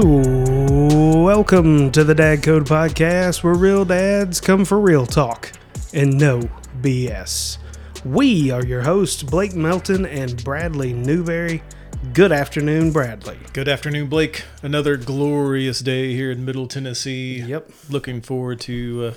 [0.00, 5.50] Welcome to the Dad Code Podcast, where real dads come for real talk
[5.92, 6.48] and no
[6.80, 7.58] BS.
[8.04, 11.64] We are your hosts, Blake Melton and Bradley Newberry.
[12.12, 13.38] Good afternoon, Bradley.
[13.52, 14.44] Good afternoon, Blake.
[14.62, 17.40] Another glorious day here in Middle Tennessee.
[17.40, 17.68] Yep.
[17.90, 19.14] Looking forward to uh,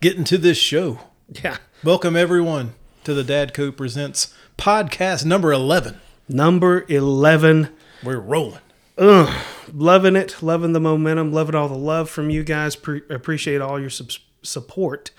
[0.00, 1.00] getting to this show.
[1.42, 1.56] Yeah.
[1.82, 6.00] Welcome, everyone, to the Dad Code Presents podcast number 11.
[6.28, 7.70] Number 11.
[8.04, 8.60] We're rolling.
[8.98, 12.76] Ugh, loving it, loving the momentum, loving all the love from you guys.
[12.76, 14.10] Pre- appreciate all your sub-
[14.42, 15.10] support.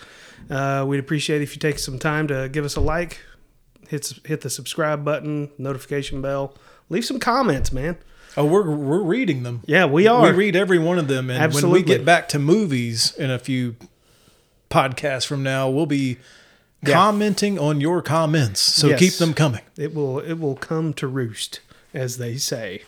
[0.49, 3.19] Uh, we'd appreciate if you take some time to give us a like,
[3.88, 6.53] hit hit the subscribe button, notification bell,
[6.89, 7.97] leave some comments, man.
[8.35, 9.61] Oh, we're, we're reading them.
[9.67, 10.23] Yeah, we are.
[10.23, 11.30] We read every one of them.
[11.30, 13.75] And when we get back to movies in a few
[14.71, 16.17] podcasts from now, we'll be
[16.83, 16.93] Yeah.
[16.95, 18.59] commenting on your comments.
[18.59, 18.99] So Yes.
[18.99, 19.61] keep them coming.
[19.77, 21.59] it will it will come to roost,
[21.94, 22.83] as they say.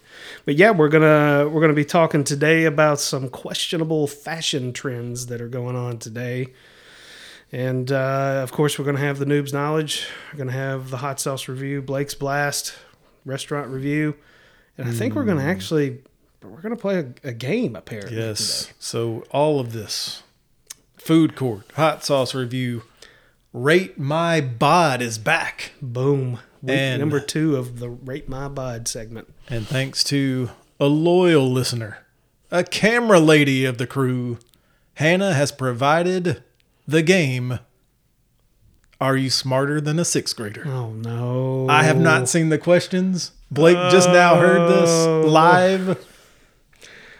[0.45, 5.41] But yeah, we're gonna we're gonna be talking today about some questionable fashion trends that
[5.41, 6.53] are going on today.
[7.51, 10.07] And uh, of course, we're going to have the noobs knowledge.
[10.33, 12.75] We're going to have the hot sauce review, Blake's blast,
[13.23, 14.15] restaurant review,
[14.77, 16.01] and I think we're going to actually
[16.43, 18.17] we're going to play a, a game apparently.
[18.17, 18.63] Yes.
[18.63, 18.73] today.
[18.79, 20.23] So all of this
[20.97, 22.83] food court, hot sauce review,
[23.53, 25.71] rate my bod is back.
[25.81, 26.39] Boom.
[26.65, 29.33] Week And- number two of the rate my bod segment.
[29.49, 30.49] And thanks to
[30.79, 31.99] a loyal listener,
[32.51, 34.37] a camera lady of the crew,
[34.95, 36.43] Hannah has provided
[36.87, 37.59] the game.
[39.01, 40.63] Are you smarter than a sixth grader?
[40.65, 41.67] Oh no!
[41.69, 43.31] I have not seen the questions.
[43.51, 45.21] Blake just now heard Oh.
[45.21, 46.05] this live.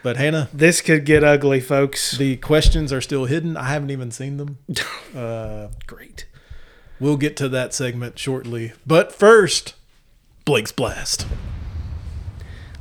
[0.02, 2.16] But Hannah, This could get ugly, folks.
[2.16, 3.56] the questions are still hidden.
[3.56, 4.58] I haven't even seen them.
[5.16, 6.26] Uh, Great.
[6.98, 8.72] We'll get to that segment shortly.
[8.86, 9.74] But first,
[10.44, 11.26] Blake's Blast.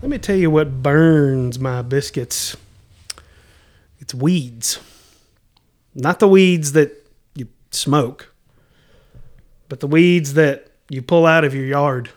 [0.01, 2.55] Let me tell you what burns my biscuits.
[3.99, 4.79] It's weeds.
[5.93, 8.31] Not the weeds that you smoke,
[9.67, 12.11] but the weeds that you pull out of your yard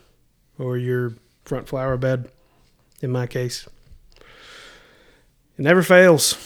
[0.59, 1.15] or your
[1.45, 2.31] front flower bed,
[3.01, 3.67] in my case.
[5.57, 6.37] It never fails.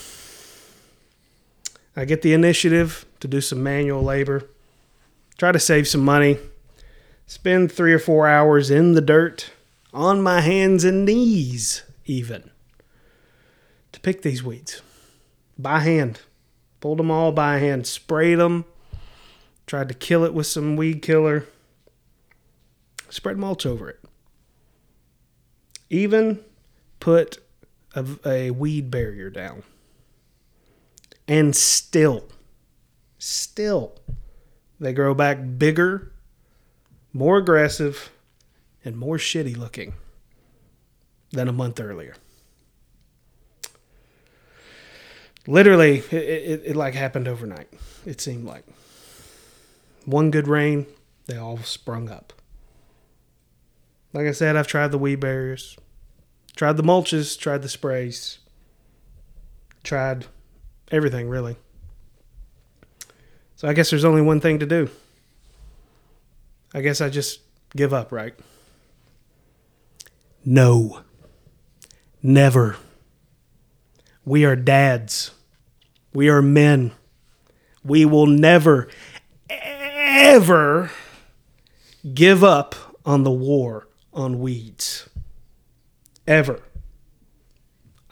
[1.97, 4.49] I get the initiative to do some manual labor,
[5.43, 6.39] try to save some money,
[7.27, 9.51] spend three or four hours in the dirt
[9.93, 12.49] on my hands and knees, even
[13.91, 14.83] to pick these weeds
[15.59, 16.21] by hand.
[16.79, 18.67] Pulled them all by hand, sprayed them,
[19.67, 21.45] tried to kill it with some weed killer,
[23.11, 23.99] spread mulch over it.
[25.91, 26.39] Even
[27.01, 27.39] put
[27.97, 29.65] a, a weed barrier down.
[31.27, 32.29] And still,
[33.19, 33.99] still,
[34.83, 36.11] they grow back bigger,
[37.13, 38.11] more aggressive,
[38.85, 39.95] and more shitty looking
[41.31, 42.17] than a month earlier.
[45.47, 47.69] Literally, it, it, it like happened overnight.
[48.05, 48.65] It seemed like
[50.05, 50.87] one good rain,
[51.27, 52.33] they all sprung up.
[54.13, 55.77] Like I said, I've tried the weed barriers,
[56.57, 58.41] tried the mulches, tried the sprays,
[59.85, 60.27] tried
[60.91, 61.57] everything really.
[63.63, 64.91] So I guess there's only one thing to do.
[66.75, 67.43] I guess I just
[67.77, 68.35] give up, right?
[70.45, 71.03] No.
[72.25, 72.75] Never.
[74.25, 75.31] We are dads.
[76.13, 76.91] We are men.
[77.85, 78.89] We will never,
[79.49, 80.91] ever
[82.13, 82.75] give up
[83.07, 85.09] on the war on weeds.
[86.27, 86.59] Ever.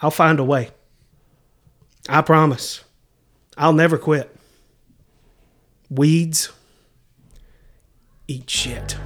[0.00, 0.70] I'll find a way.
[2.08, 2.85] I promise.
[3.58, 4.37] I'll never quit.
[5.93, 6.53] Weeds
[8.29, 8.97] eat shit.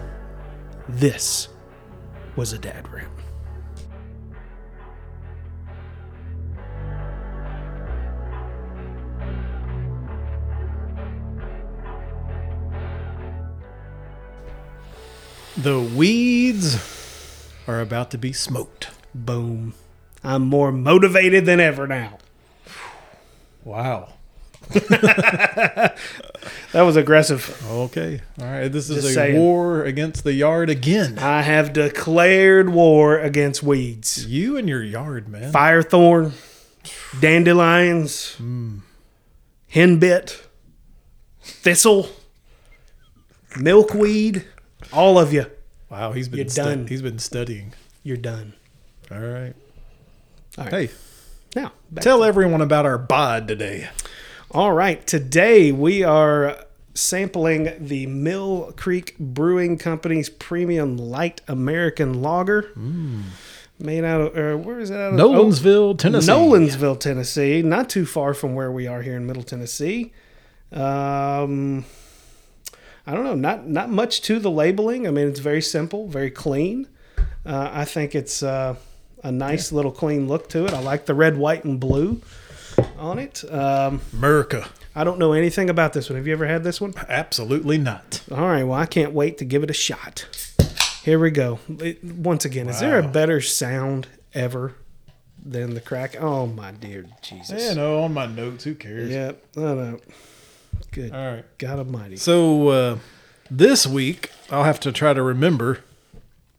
[0.86, 1.48] This
[2.36, 3.08] was a dad rant.
[15.56, 18.90] The weeds are about to be smoked.
[19.14, 19.72] Boom.
[20.22, 22.18] I'm more motivated than ever now.
[23.62, 24.13] Wow.
[26.72, 27.64] That was aggressive.
[27.70, 28.20] Okay.
[28.40, 28.68] All right.
[28.68, 29.36] This is Just a saying.
[29.38, 31.18] war against the yard again.
[31.20, 34.26] I have declared war against weeds.
[34.26, 35.52] You and your yard, man.
[35.52, 36.32] Firethorn,
[37.20, 38.80] dandelions, mm.
[39.72, 40.42] henbit,
[41.42, 42.08] thistle,
[43.56, 44.44] milkweed,
[44.92, 45.46] all of you,
[45.90, 46.86] Wow, he's been You're stu- done.
[46.88, 47.72] he's been studying.
[48.02, 48.54] you're done.
[49.12, 49.54] All right.
[50.58, 50.72] All right.
[50.72, 50.90] Hey,
[51.54, 53.88] Now, tell everyone about our bod today.
[54.54, 56.64] All right, today we are
[56.94, 62.70] sampling the Mill Creek Brewing Company's premium light American lager.
[63.80, 65.18] Made out of, or where is it out of?
[65.18, 66.30] Nolensville, Tennessee.
[66.30, 67.62] Nolensville, Tennessee.
[67.62, 70.12] Not too far from where we are here in Middle Tennessee.
[70.70, 71.84] Um,
[73.08, 73.34] I don't know.
[73.34, 75.08] Not not much to the labeling.
[75.08, 76.86] I mean, it's very simple, very clean.
[77.44, 78.76] Uh, I think it's uh,
[79.24, 80.72] a nice little clean look to it.
[80.72, 82.22] I like the red, white, and blue
[82.98, 83.44] on it.
[83.52, 84.68] Um, America.
[84.94, 86.16] I don't know anything about this one.
[86.16, 86.94] Have you ever had this one?
[87.08, 88.22] Absolutely not.
[88.30, 88.62] All right.
[88.62, 90.26] Well, I can't wait to give it a shot.
[91.02, 91.58] Here we go.
[91.68, 94.74] It- once again, is there a better sound ever
[95.44, 96.16] than the crack?
[96.20, 97.70] Oh my dear Jesus!
[97.70, 99.10] You know, on my notes, who cares?
[99.10, 99.44] Yep.
[99.56, 100.00] Oh no.
[100.92, 101.44] Good All right.
[101.58, 102.16] God Almighty.
[102.16, 102.98] So uh,
[103.50, 105.80] this week, I'll have to try to remember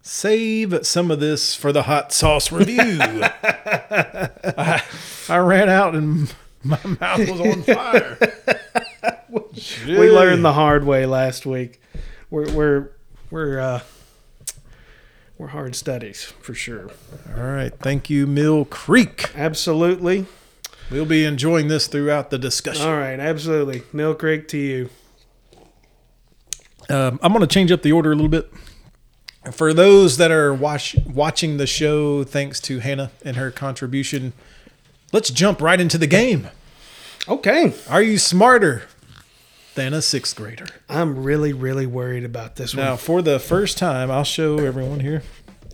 [0.02, 3.00] save some of this for the hot sauce review.
[3.02, 4.84] I,
[5.30, 6.34] I ran out and
[6.64, 8.18] my mouth was on fire.
[9.86, 11.82] We learned the hard way last week.
[12.30, 12.90] We're we're
[13.32, 13.82] we're uh
[15.38, 16.90] we're hard studies for sure.
[17.36, 17.74] All right.
[17.80, 19.32] Thank you, Mill Creek.
[19.36, 20.26] Absolutely.
[20.90, 22.88] We'll be enjoying this throughout the discussion.
[22.88, 23.20] All right.
[23.20, 23.84] Absolutely.
[23.92, 24.90] Mill Creek to you.
[26.90, 28.52] Um, I'm going to change up the order a little bit.
[29.52, 34.34] For those that are watch, watching the show, thanks to Hannah and her contribution,
[35.12, 36.50] let's jump right into the game.
[37.28, 37.74] Okay.
[37.90, 38.84] Are you smarter
[39.76, 40.68] than a sixth grader?
[40.90, 42.98] I'm really really worried about this Now, one.
[42.98, 45.24] for the first time, I'll show everyone here.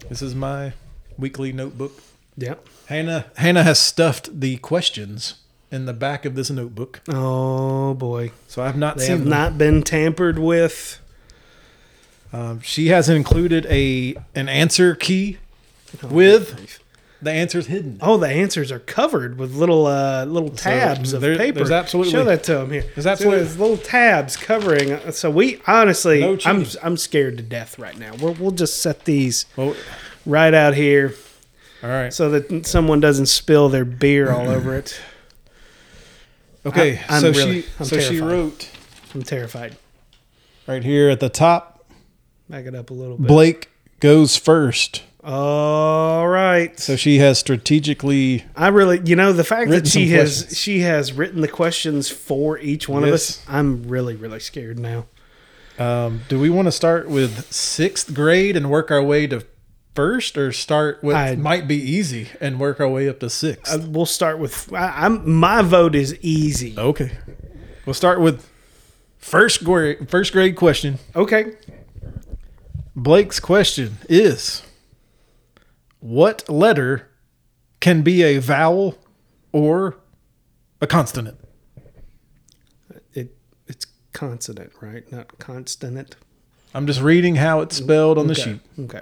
[0.10, 0.74] This is my
[1.18, 1.92] weekly notebook.
[2.38, 2.66] Yep.
[2.88, 5.36] Hannah Hannah has stuffed the questions
[5.72, 8.32] in the back of this notebook, Oh boy.
[8.48, 9.30] so I've not They seen have them.
[9.30, 11.00] not been tampered with.
[12.34, 15.38] Um, she has included a an answer key
[16.04, 16.80] Oh, with
[17.22, 17.98] the answers hidden.
[18.02, 21.60] Oh, the answers are covered with little uh, little tabs of there- paper.
[21.60, 22.82] there's absolutely- show that to them here.
[22.96, 25.12] there's So absolutely- there's little tabs covering.
[25.12, 26.66] So we honestly, No I'm.
[26.82, 28.14] I'm scared to death right now.
[28.20, 29.76] We'll we'll just set these Well,
[30.26, 31.14] right out here
[31.84, 32.14] all right.
[32.14, 35.00] so that someone doesn't spill their beer all over it.
[36.64, 38.70] Okay, I- so really- she I'm so she wrote
[39.16, 39.78] I'm terrified.
[40.68, 41.86] right here at the top.
[42.50, 43.28] Back it up a little bit.
[43.28, 43.70] Blake
[44.00, 45.02] goes first.
[45.24, 46.80] All right.
[46.80, 48.44] So she has strategically.
[48.56, 50.58] I really, you know, the fact that she has questions.
[50.60, 53.44] she has written the questions for each one of us.
[53.48, 55.06] I'm really really scared now.
[55.78, 59.46] Um, do we want to start with sixth grade and work our way to
[59.96, 63.74] first, or start with I- might be easy and work our way up to sixth?
[63.74, 64.74] Uh, we'll start with.
[64.74, 66.74] I, I'm my vote is easy.
[66.78, 67.12] okay,
[67.86, 68.50] we'll start with
[69.20, 70.10] first grade.
[70.10, 70.98] First grade question.
[71.16, 71.54] Okay.
[72.96, 74.64] Blake's question is:
[76.02, 77.08] What letter
[77.80, 78.98] can be a vowel
[79.52, 79.98] or
[80.82, 81.38] a consonant?
[83.14, 83.36] It
[83.68, 85.10] it's consonant, right?
[85.12, 86.16] Not consonant.
[86.74, 88.60] I'm just reading how it's spelled on the sheet.
[88.80, 89.02] Okay.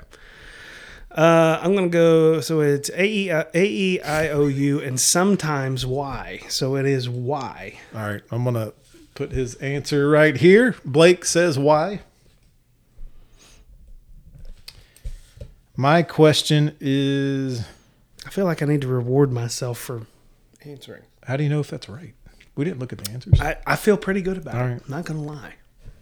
[1.12, 2.40] Uh, I'm gonna go.
[2.42, 6.42] So it's A E I- A E I O U and sometimes Y.
[6.50, 7.80] So it is Y.
[7.96, 8.74] All right, I'm gonna
[9.16, 10.76] put his answer right here.
[10.86, 12.02] Blake says why.
[15.80, 17.66] My question is
[18.26, 20.08] I feel like I need to reward myself for
[20.66, 21.04] answering.
[21.24, 22.14] how do you know if that's right?
[22.58, 23.40] We didn't look at the answers.
[23.40, 24.72] I, I feel pretty good about All it.
[24.72, 24.82] right.
[24.84, 25.54] I'm not gonna lie.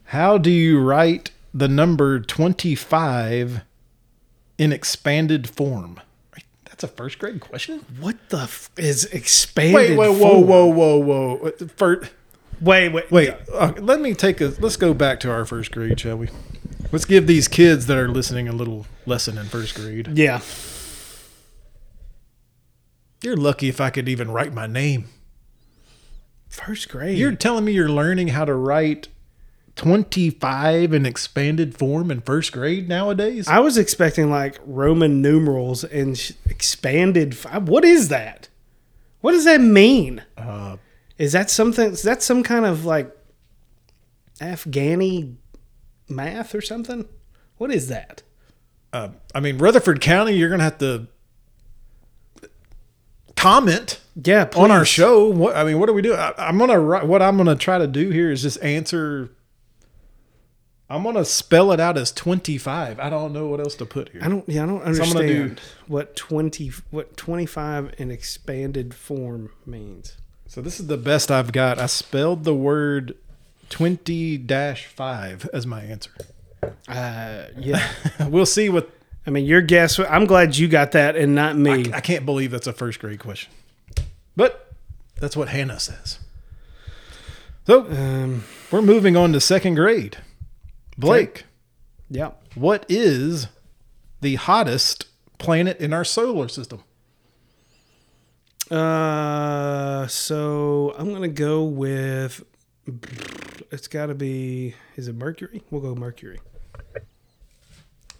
[0.05, 3.61] How do you write the number 25
[4.57, 6.01] in expanded form?
[6.65, 7.85] That's a first grade question.
[7.99, 9.75] What the f- is expanded?
[9.75, 10.47] Wait, wait, whoa, form?
[10.47, 11.51] whoa, whoa, whoa.
[11.75, 12.11] First,
[12.59, 14.47] Wait, wait, Wait, uh, let me take a.
[14.59, 16.29] Let's go back to our first grade, shall we?
[16.91, 20.09] Let's give these kids that are listening a little lesson in first grade.
[20.13, 20.41] Yeah.
[23.23, 25.05] You're lucky if I could even write my name.
[26.47, 27.17] First grade.
[27.17, 29.09] You're telling me you're learning how to write
[29.75, 33.47] 25 in expanded form in first grade nowadays?
[33.47, 37.33] I was expecting like Roman numerals and sh- expanded.
[37.33, 38.47] F- what is that?
[39.21, 40.23] What does that mean?
[40.37, 40.77] Uh,
[41.17, 41.91] Is that something?
[41.91, 43.11] Is that some kind of like
[44.39, 45.35] Afghani
[46.09, 47.05] math or something?
[47.57, 48.23] What is that?
[48.93, 51.07] uh, I mean, Rutherford County, you're going to have to
[53.35, 55.27] comment Yeah, on our show.
[55.29, 56.19] What I mean, what are we doing?
[56.19, 57.05] I, I'm gonna write.
[57.05, 59.31] What I'm gonna try to do here is just answer.
[60.89, 62.99] I'm gonna spell it out as 25.
[62.99, 64.21] I don't know what else to put here.
[64.23, 64.47] I don't.
[64.47, 70.17] Yeah, I don't So understand do- what twenty, what twenty five in expanded form means.
[70.47, 71.77] So this is the best I've got.
[71.77, 73.15] I spelled the word
[73.69, 76.11] 20-5 as my answer.
[76.87, 77.87] Uh, yeah.
[78.27, 78.89] we'll see what.
[79.25, 79.99] I mean, your guess.
[79.99, 81.91] I'm glad you got that and not me.
[81.93, 83.51] I can't believe that's a first grade question,
[84.37, 84.71] but
[85.19, 86.19] that's what Hannah says.
[87.65, 90.17] So um, we're moving on to second grade.
[90.97, 91.43] Blake,
[92.09, 92.31] yeah.
[92.55, 93.47] what is
[94.21, 95.07] the hottest
[95.37, 96.83] planet in our solar system?
[98.71, 102.43] Uh, so I'm gonna go with.
[103.71, 104.75] It's got to be.
[104.95, 105.61] Is it Mercury?
[105.71, 106.39] We'll go Mercury.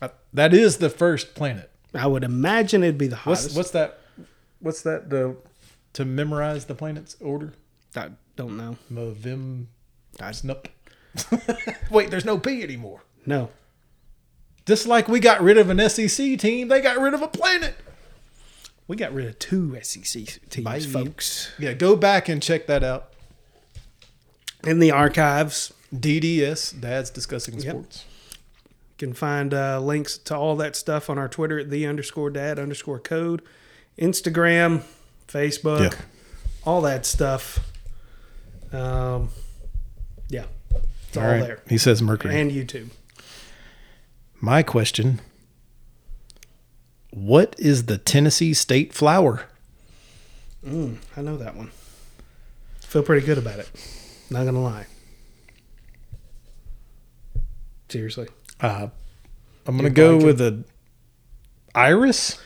[0.02, 1.72] Uh, that is the first planet.
[1.94, 3.58] I would imagine it'd be the What's hottest.
[3.58, 4.00] what's that?
[4.60, 5.10] What's that?
[5.10, 5.38] The
[5.94, 7.54] to memorize the planets order.
[7.96, 8.78] I don't know.
[8.92, 9.66] Mavim.
[10.44, 10.68] Nope.
[11.92, 13.02] Wait, there's no P anymore.
[13.26, 13.50] No.
[14.66, 17.76] Just like we got rid of an SEC team, they got rid of a planet.
[18.88, 20.80] We got rid of two SEC teams, Bye.
[20.80, 21.52] folks.
[21.58, 23.14] Yeah, go back and check that out.
[24.64, 28.06] In the archives, DDS, Dad's Discussing Sports.
[28.32, 28.38] you
[28.98, 32.58] can find uh, links to all that stuff on our Twitter at the underscore dad
[32.60, 33.42] underscore code,
[34.00, 34.84] Instagram,
[35.28, 36.00] Facebook, Yeah.
[36.66, 37.60] all that stuff.
[38.74, 39.30] Um,
[40.30, 40.46] yeah,
[41.08, 41.42] it's all, All right.
[41.42, 41.60] there.
[41.70, 42.36] He says Mercury.
[42.40, 42.90] And YouTube.
[44.42, 45.20] My question
[47.12, 49.46] What is the Tennessee state flower?
[50.66, 51.72] Mm, I know that one.
[52.82, 53.70] Feel pretty good about it.
[54.30, 54.86] Not gonna lie.
[57.90, 58.28] Seriously.
[58.60, 58.88] Uh,
[59.66, 60.26] I'm going to You're go blanking.
[60.26, 60.64] with a
[61.74, 62.38] iris.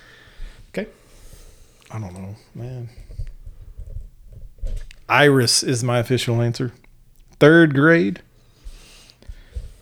[0.70, 0.88] Okay.
[1.90, 2.90] I don't know, man.
[5.10, 6.74] Iris is my official answer.
[7.40, 8.22] Third grade.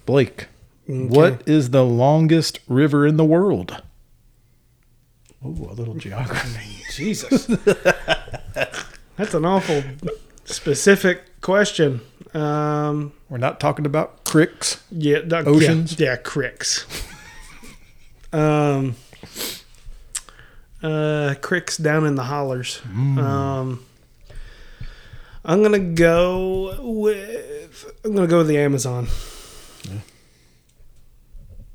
[0.05, 0.47] Blake,
[0.87, 3.83] what is the longest river in the world?
[5.43, 6.83] Oh, a little geography.
[6.93, 7.45] Jesus.
[9.17, 9.83] That's an awful
[10.53, 12.01] specific question.
[12.33, 14.83] Um, We're not talking about cricks.
[14.91, 15.99] yeah, that- Oceans?
[15.99, 16.85] Yeah, yeah cricks.
[18.33, 18.95] um,
[20.83, 22.81] uh, cricks down in the hollers.
[22.85, 23.85] Um,
[25.45, 27.91] I'm gonna go with.
[28.03, 29.07] I'm gonna go with the Amazon.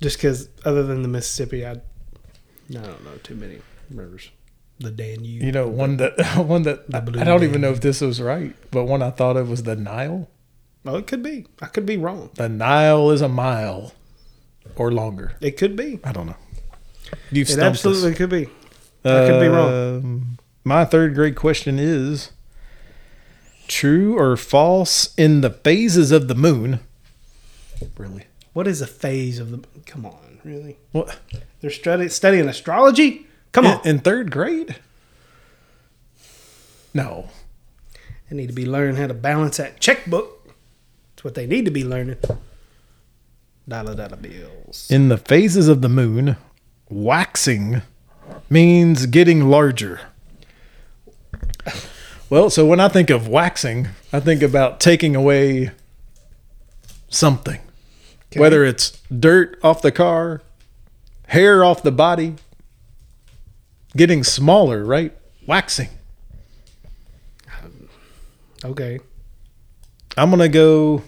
[0.00, 1.76] Just because, other than the Mississippi, I, I
[2.68, 4.30] don't know too many rivers.
[4.78, 5.42] The Danube.
[5.42, 8.00] You know, one that one that The I, blue I don't even know if this
[8.00, 10.28] was right, but one I thought of was the Nile.
[10.86, 11.46] Oh, it could be.
[11.62, 12.30] I could be wrong.
[12.34, 13.92] The Nile is a mile
[14.76, 15.36] or longer.
[15.40, 16.00] It could be.
[16.04, 16.36] I don't know.
[17.30, 18.16] You've It absolutely us.
[18.18, 18.46] could be.
[19.04, 19.96] I could be wrong.
[19.96, 22.32] Um, My third grade question is
[23.68, 26.80] true or false in the phases of the moon.
[27.96, 28.24] Really?
[28.52, 29.62] What is a phase of the?
[29.86, 30.76] Come on, really?
[30.92, 31.18] What?
[31.60, 33.26] They're study, studying astrology.
[33.54, 34.76] Come on, In, in third grade?
[36.92, 37.28] No.
[38.28, 40.46] they need to be learning how to balance that checkbook.
[41.14, 42.16] That's what they need to be learning.
[43.66, 44.88] Dollar dollar bills.
[44.90, 46.36] In the phases of the moon,
[46.90, 47.82] waxing
[48.50, 50.00] means getting larger.
[52.28, 55.70] Well, so when I think of waxing, I think about taking away
[57.08, 57.60] something.
[58.32, 58.40] Okay.
[58.40, 60.42] Whether it's dirt off the car,
[61.28, 62.34] hair off the body,
[63.96, 65.12] getting smaller, right?
[65.46, 65.88] Waxing.
[68.64, 68.98] Okay,
[70.16, 71.02] I'm going to go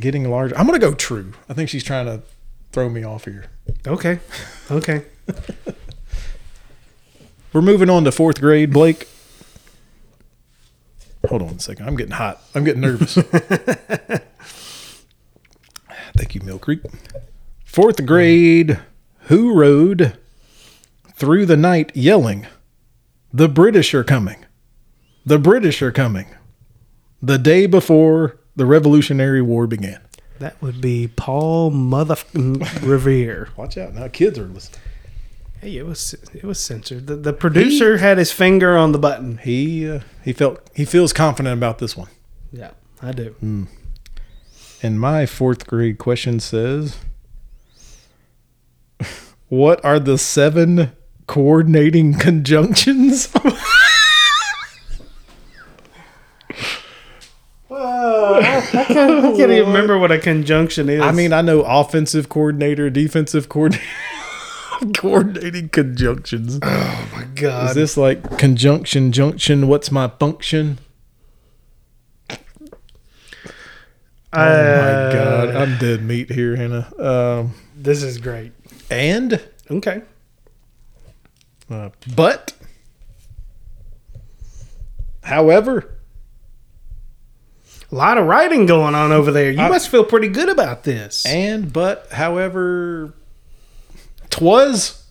[0.00, 0.56] getting larger.
[0.56, 1.32] I'm going to go true.
[1.48, 2.22] I think she's trying to
[2.72, 3.50] throw me off here.
[3.86, 4.18] okay,
[4.70, 5.02] okay.
[7.52, 9.08] We're moving on to fourth grade, Blake.
[11.28, 11.86] Hold on a second.
[11.86, 12.42] I'm getting hot.
[12.54, 13.14] I'm getting nervous.
[16.16, 16.80] Thank you, Mill Creek.
[17.72, 18.78] Fourth grade,
[19.28, 20.18] who rode
[21.14, 22.46] through the night yelling,
[23.32, 24.44] The British are coming.
[25.24, 26.26] The British are coming.
[27.22, 30.02] The day before the Revolutionary War began.
[30.38, 32.16] That would be Paul Mother
[32.82, 33.48] Revere.
[33.56, 33.94] Watch out.
[33.94, 34.82] Now kids are listening.
[35.62, 37.06] Hey, it was it was censored.
[37.06, 39.38] The, the producer had his finger on the button.
[39.38, 42.10] He uh, he felt he feels confident about this one.
[42.52, 43.34] Yeah, I do.
[44.82, 46.98] And my fourth grade question says,
[49.52, 50.92] What are the seven
[51.26, 53.28] coordinating conjunctions?
[57.70, 61.02] I can't even remember what a conjunction is.
[61.02, 63.84] I mean, I know offensive coordinator, defensive coordinator,
[64.96, 66.58] coordinating conjunctions.
[66.62, 67.68] oh my god.
[67.68, 69.68] Is this like conjunction, junction?
[69.68, 70.78] What's my function?
[72.30, 72.36] Oh
[74.32, 76.90] my god, I'm dead meat here, Hannah.
[76.98, 78.52] Um, This is great.
[78.92, 80.02] And, Okay.
[81.70, 82.52] uh, but,
[85.24, 85.88] however,
[87.90, 89.50] A lot of writing going on over there.
[89.50, 91.26] You I- must feel pretty good about this.
[91.26, 93.12] and, but, however,
[94.30, 95.04] twas.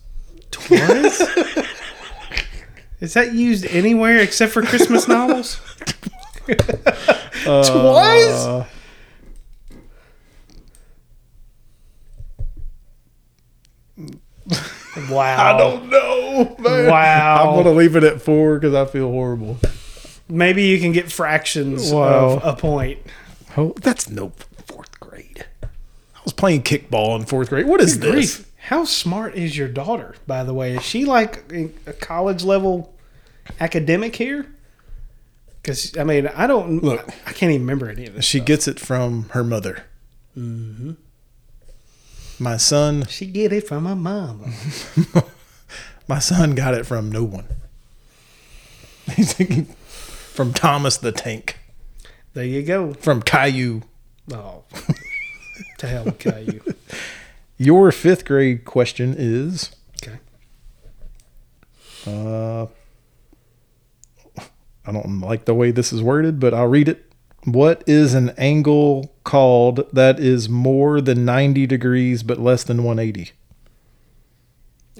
[0.50, 1.20] Twas?
[3.00, 5.60] Is that used anywhere except for Christmas novels?
[7.46, 8.64] Uh,
[15.10, 15.54] Wow.
[15.54, 16.56] I don't know.
[16.58, 16.90] Man.
[16.90, 17.50] Wow.
[17.50, 19.58] I'm gonna leave it at four because I feel horrible.
[20.28, 22.36] Maybe you can get fractions Wow.
[22.36, 22.98] of a point.
[23.56, 24.32] Oh, that's no
[24.66, 25.46] fourth grade.
[25.62, 27.66] I was playing kickball in fourth grade.
[27.66, 28.36] What is Good this?
[28.38, 28.48] grief.
[28.66, 30.76] How smart is your daughter, by the way?
[30.76, 32.94] Is she like a college level
[33.60, 34.46] academic here?
[35.60, 37.08] Because, I mean, I don't, Look.
[37.26, 38.24] I can't even remember any of this.
[38.24, 39.84] She gets it from her mother.
[40.36, 40.92] Mm-hmm.
[42.42, 44.50] My son, She get it from her mama.
[46.08, 47.46] my son got it from no one.
[49.14, 49.32] He's
[49.86, 51.60] from Thomas the Tank,
[52.34, 52.94] There you go.
[52.94, 53.82] from Caillou.
[54.32, 54.64] Oh,
[55.78, 56.60] to hell with Caillou.
[57.58, 59.70] Your fifth grade question is
[60.02, 60.18] Okay.
[62.04, 62.66] Uh,
[64.84, 67.11] I don't like the way this is worded, but I'll read it.
[67.44, 73.32] What is an angle called that is more than 90 degrees but less than 180?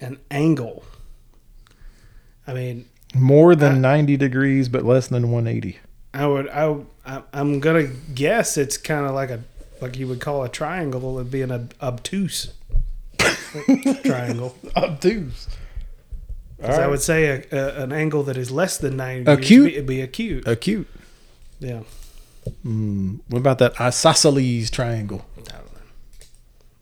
[0.00, 0.84] An angle.
[2.46, 5.78] I mean, More than Uh, 90 degrees but less than 180.
[6.14, 9.40] I would, I, I I'm gonna guess it's kind of like a,
[9.80, 11.18] like you would call a triangle.
[11.18, 12.52] It'd be an ob- obtuse
[14.04, 14.56] triangle.
[14.76, 15.46] Obtuse.
[16.60, 19.64] 'Cause I would say a, a, an angle that is less than 90 Acute?
[19.64, 20.46] degrees would be acute.
[20.46, 20.86] Acute.
[21.60, 21.80] Yeah.
[22.64, 25.24] Mm, what about that isosceles triangle?
[25.36, 25.80] I don't know.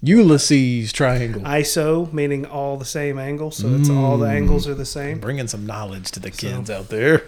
[0.03, 1.43] Ulysses triangle.
[1.43, 5.19] ISO meaning all the same angle, so it's all the angles are the same.
[5.21, 7.25] Bringing some knowledge to the kids out there.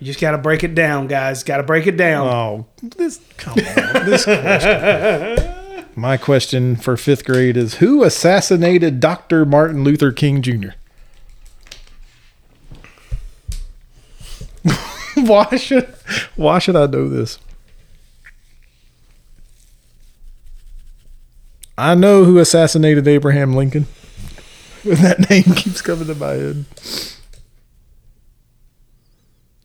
[0.00, 1.44] You just got to break it down, guys.
[1.44, 2.26] Got to break it down.
[2.26, 4.04] Oh, this come on.
[4.04, 5.54] This question.
[5.96, 9.46] My question for fifth grade is: Who assassinated Dr.
[9.46, 10.70] Martin Luther King Jr.?
[15.14, 15.94] why should
[16.34, 17.38] Why should I know this?
[21.76, 23.86] I know who assassinated Abraham Lincoln.
[24.86, 26.66] But that name keeps coming to my head.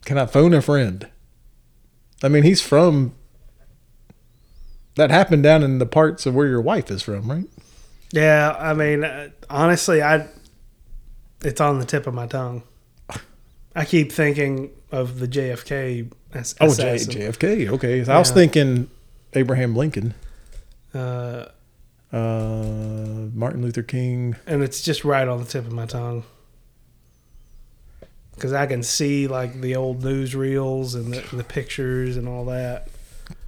[0.05, 1.07] Can I phone a friend?
[2.23, 3.13] I mean, he's from.
[4.95, 7.45] That happened down in the parts of where your wife is from, right?
[8.11, 10.27] Yeah, I mean, uh, honestly, I
[11.43, 12.63] it's on the tip of my tongue.
[13.75, 17.69] I keep thinking of the JFK ass- Oh, J- JFK.
[17.71, 18.89] Okay, so I was thinking
[19.33, 20.13] Abraham Lincoln,
[20.93, 21.45] Uh,
[22.11, 24.35] uh, Martin Luther King.
[24.47, 26.23] and it's just right on the tip of my tongue
[28.35, 32.87] because I can see like the old newsreels and the, the pictures and all that.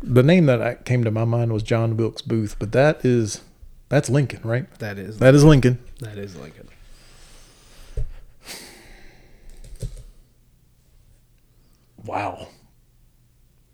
[0.04, 3.42] The name that I, came to my mind was John Wilkes Booth, but that is
[3.90, 4.72] that's Lincoln, right?
[4.80, 5.80] That is That is Lincoln.
[6.02, 6.68] that is Lincoln.
[12.04, 12.48] Wow.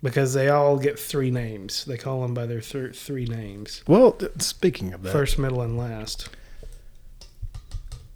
[0.04, 1.84] Because they all get three names.
[1.86, 5.62] They call them by their thir- three names: Well, th- speaking of that, first, middle,
[5.62, 6.30] and last.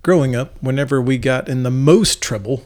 [0.04, 2.66] growing up, whenever we got in the most trouble,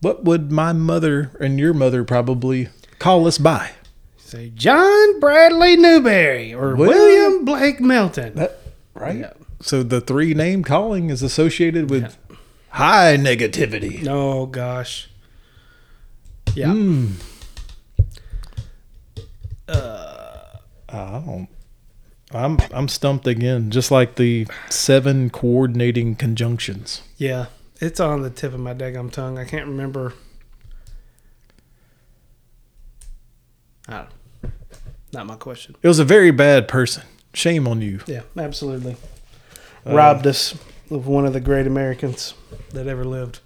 [0.00, 3.72] what would my mother and your mother probably call us by?
[4.18, 8.34] Say John Bradley Newberry or Well- William Blake Milton.
[8.36, 8.60] That
[8.94, 9.18] right?
[9.18, 9.32] Yeah.
[9.60, 12.16] So the three name calling is associated with
[12.68, 14.06] high negativity.
[14.06, 15.10] Oh gosh.
[16.54, 16.68] Yeah.
[16.68, 17.14] Mm.
[20.92, 21.48] I don't.
[22.32, 27.02] I'm I'm stumped again, just like the seven coordinating conjunctions.
[27.16, 27.46] Yeah.
[27.80, 29.38] It's on the tip of my daggum tongue.
[29.38, 30.12] I can't remember.
[33.88, 34.04] I
[34.42, 34.52] don't.
[35.12, 35.76] Not my question.
[35.82, 37.02] It was a very bad person.
[37.32, 38.00] Shame on you.
[38.06, 38.96] Yeah, absolutely.
[39.86, 40.56] Uh, Robbed us
[40.90, 42.34] of one of the great Americans
[42.70, 43.40] that ever lived.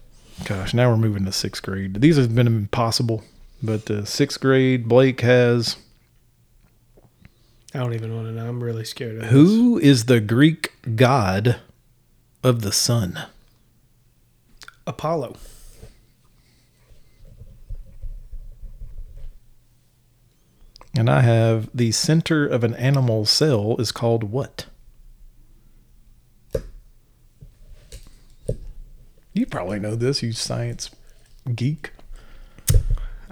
[0.44, 2.00] Gosh, now we're moving to sixth grade.
[2.00, 3.22] These have been impossible,
[3.62, 5.76] but uh, sixth grade, Blake has
[7.74, 8.48] I don't even want to know.
[8.48, 9.30] I'm really scared of this.
[9.32, 11.56] who is the Greek god
[12.44, 13.18] of the sun?
[14.86, 15.36] Apollo.
[20.96, 24.66] And I have the center of an animal cell is called what?
[29.32, 30.92] You probably know this, you science
[31.56, 31.90] geek.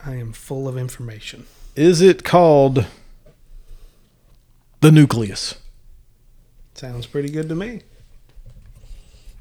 [0.05, 1.46] I am full of information.
[1.76, 2.87] Is it called
[4.83, 5.55] the nucleus?
[6.75, 7.81] Sounds pretty good to me.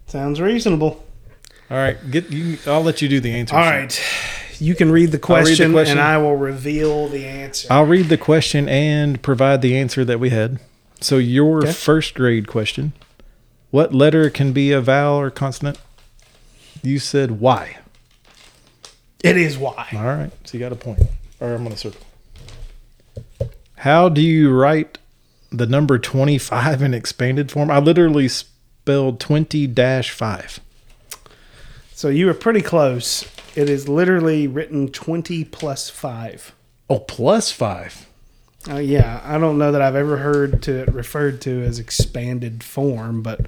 [0.07, 1.03] Sounds reasonable.
[1.69, 2.57] All right, get you.
[2.67, 3.55] I'll let you do the answer.
[3.55, 3.99] All right.
[4.59, 5.97] You can read the I'll read the question, question.
[5.97, 7.67] and I will reveal the answer.
[7.71, 10.59] I'll read the question and provide the answer that we had.
[10.99, 11.71] So your Okay.
[11.71, 12.93] first grade question:
[13.71, 15.79] What letter can be a vowel or consonant?
[16.83, 17.77] You said Y.
[19.23, 19.87] It is Y.
[19.93, 21.01] All right, so you got a point.
[21.39, 22.01] Or I'm gonna circle.
[23.77, 24.99] How do you write
[25.51, 27.69] the number 25 in expanded form?
[27.69, 29.67] I literally spelled 20
[30.03, 30.59] 5.
[31.93, 33.25] So you were pretty close.
[33.55, 36.53] It is literally written 20 plus 5.
[36.89, 38.07] Oh, plus 5.
[38.69, 42.63] Uh, yeah, I don't know that I've ever heard to it referred to as expanded
[42.63, 43.41] form, but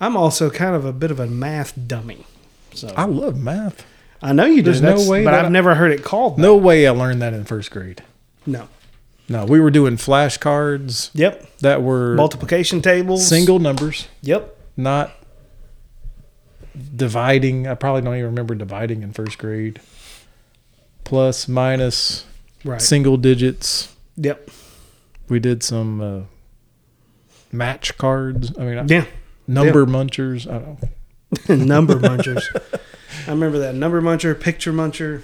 [0.00, 2.26] I'm also kind of a bit of a math dummy.
[2.74, 3.86] So I love math.
[4.22, 4.72] I know you do.
[4.72, 6.36] There's no way but I've I- never heard it called.
[6.36, 6.42] That.
[6.42, 8.02] No way I learned that in first grade.
[8.46, 8.68] No.
[9.28, 11.58] No, we were doing flashcards Yep.
[11.60, 13.26] that were Multiplication tables.
[13.26, 14.56] single numbers, Yep.
[14.76, 15.12] not
[16.94, 17.66] dividing.
[17.66, 19.80] I probably don't even remember dividing in first grade.
[21.04, 22.24] Plus, minus,
[22.64, 22.80] Right.
[22.82, 23.94] single digits.
[24.16, 24.50] Yep.
[25.28, 26.20] We did some uh,
[27.52, 28.52] match cards.
[28.58, 29.04] I mean, Yeah.
[29.46, 30.46] number munchers.
[30.48, 30.82] I don't
[31.48, 31.64] know.
[31.64, 32.44] number munchers.
[33.26, 35.22] I remember that number muncher, picture muncher,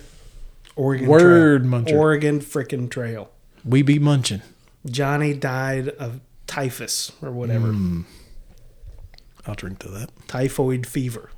[0.75, 1.71] Oregon Word Trail.
[1.83, 1.93] muncher.
[1.99, 3.31] Oregon frickin' Trail.
[3.65, 4.43] We be munching.
[4.87, 8.05] Johnny died of typhus or whatever, Mm.
[9.47, 10.11] I'll drink to that.
[10.29, 11.31] typhoid fever.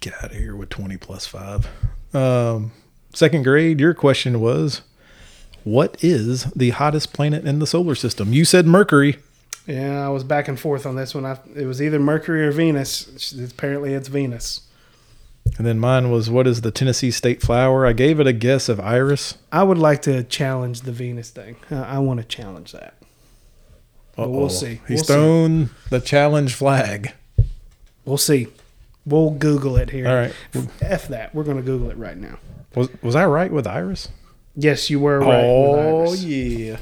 [0.00, 1.66] Get out of here with 20 plus 5.
[2.14, 2.72] Um,
[3.12, 4.82] second grade, your question was
[5.64, 8.32] What is the hottest planet in the solar system?
[8.32, 9.18] You said Mercury.
[9.66, 11.24] Yeah, I was back and forth on this one.
[11.26, 13.32] I, it was either Mercury or Venus.
[13.52, 14.60] Apparently, it's Venus.
[15.58, 17.86] And then mine was What is the Tennessee state flower?
[17.86, 19.38] I gave it a guess of iris.
[19.50, 21.56] I would like to challenge the Venus thing.
[21.70, 22.94] I, I want to challenge that.
[24.16, 24.80] But we'll see.
[24.88, 25.12] He's We'll see.
[25.12, 27.12] thrown the challenge flag.
[28.04, 28.48] We'll see.
[29.04, 30.08] We'll Google it here.
[30.08, 30.34] All right.
[30.80, 31.34] F that.
[31.34, 32.38] We're going to Google it right now.
[32.74, 34.08] Was, was I right with iris?
[34.54, 35.26] Yes, you were right.
[35.28, 36.78] with oh, yeah.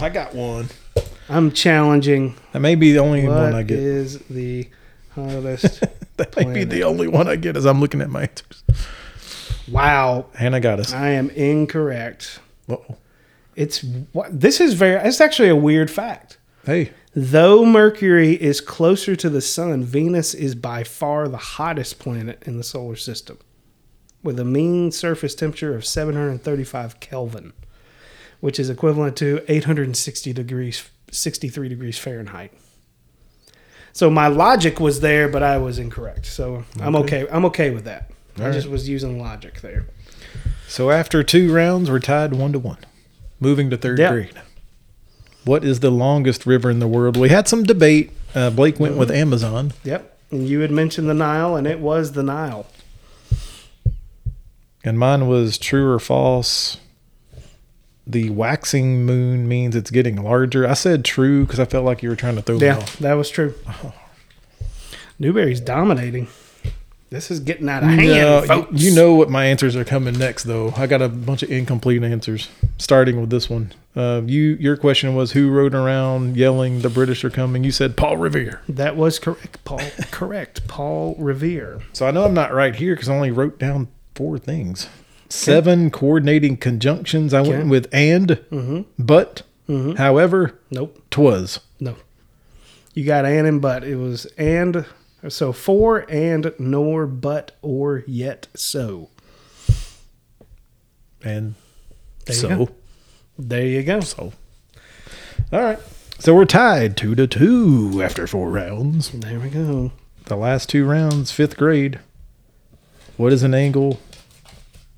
[0.00, 0.68] I got one.
[1.28, 2.34] I'm challenging.
[2.52, 3.78] That may be the only one I get.
[3.78, 4.68] is the
[5.14, 5.84] hottest?
[6.20, 8.62] that may be the only one I get as I'm looking at my answers.
[9.70, 10.92] wow, Hannah got us.
[10.92, 12.40] I am incorrect.
[12.68, 12.96] Uh-oh.
[13.56, 15.00] It's what this is very.
[15.06, 16.38] It's actually a weird fact.
[16.64, 22.40] Hey, Though Mercury is closer to the sun, Venus is by far the hottest planet
[22.46, 23.38] in the solar system,
[24.22, 27.52] with a mean surface temperature of 735 Kelvin,
[28.38, 32.52] which is equivalent to 860 degrees, 63 degrees Fahrenheit.
[33.92, 36.26] So my logic was there, but I was incorrect.
[36.26, 37.22] So I'm Okay.
[37.24, 37.32] okay.
[37.32, 38.10] I'm okay with that.
[38.38, 39.86] I All just was using logic there.
[40.68, 42.78] So after two rounds, we're tied one to one.
[43.40, 44.10] Moving to third Yeah.
[44.12, 44.40] grade.
[45.44, 47.16] What is the longest river in the world?
[47.16, 48.12] We had some debate.
[48.34, 49.72] Uh, Blake went with Amazon.
[49.84, 50.16] Yep.
[50.30, 52.66] And you had mentioned the Nile, and it was the Nile.
[54.84, 56.76] And mine was true or false.
[58.10, 60.66] The waxing moon means it's getting larger.
[60.66, 62.96] I said true because I felt like you were trying to throw me Yeah, off.
[62.98, 63.54] that was true.
[65.18, 66.28] Newberry's dominating.
[67.10, 68.80] This is getting out of hand, No, folks.
[68.80, 70.72] you know what my answers are coming next, though.
[70.76, 73.72] I got a bunch of incomplete answers, starting with this one.
[73.96, 77.96] Uh, you, your question was who rode around yelling, "The British are coming." You said
[77.96, 78.60] Paul Revere.
[78.68, 79.80] that was correct, Paul.
[80.12, 81.80] correct, Paul Revere.
[81.92, 84.88] So I know I'm not right here because I only wrote down four things.
[85.30, 87.32] Seven coordinating conjunctions.
[87.32, 87.50] I Okay.
[87.50, 88.80] went with and, Mm-hmm.
[88.98, 89.96] but, Mhm.
[89.96, 91.60] however, Nope, twas.
[91.78, 91.94] no.
[92.94, 93.84] You got and and but.
[93.84, 94.84] It was and
[95.28, 99.08] so for and nor but or yet so.
[101.22, 101.54] And
[102.26, 102.68] There so, go.
[103.38, 104.00] There you go.
[104.00, 104.32] so.
[105.52, 105.78] All right.
[106.18, 109.10] So we're tied two to two after four rounds.
[109.10, 109.92] There we go.
[110.26, 111.98] The last two rounds, fifth grade.
[113.16, 114.00] What is an angle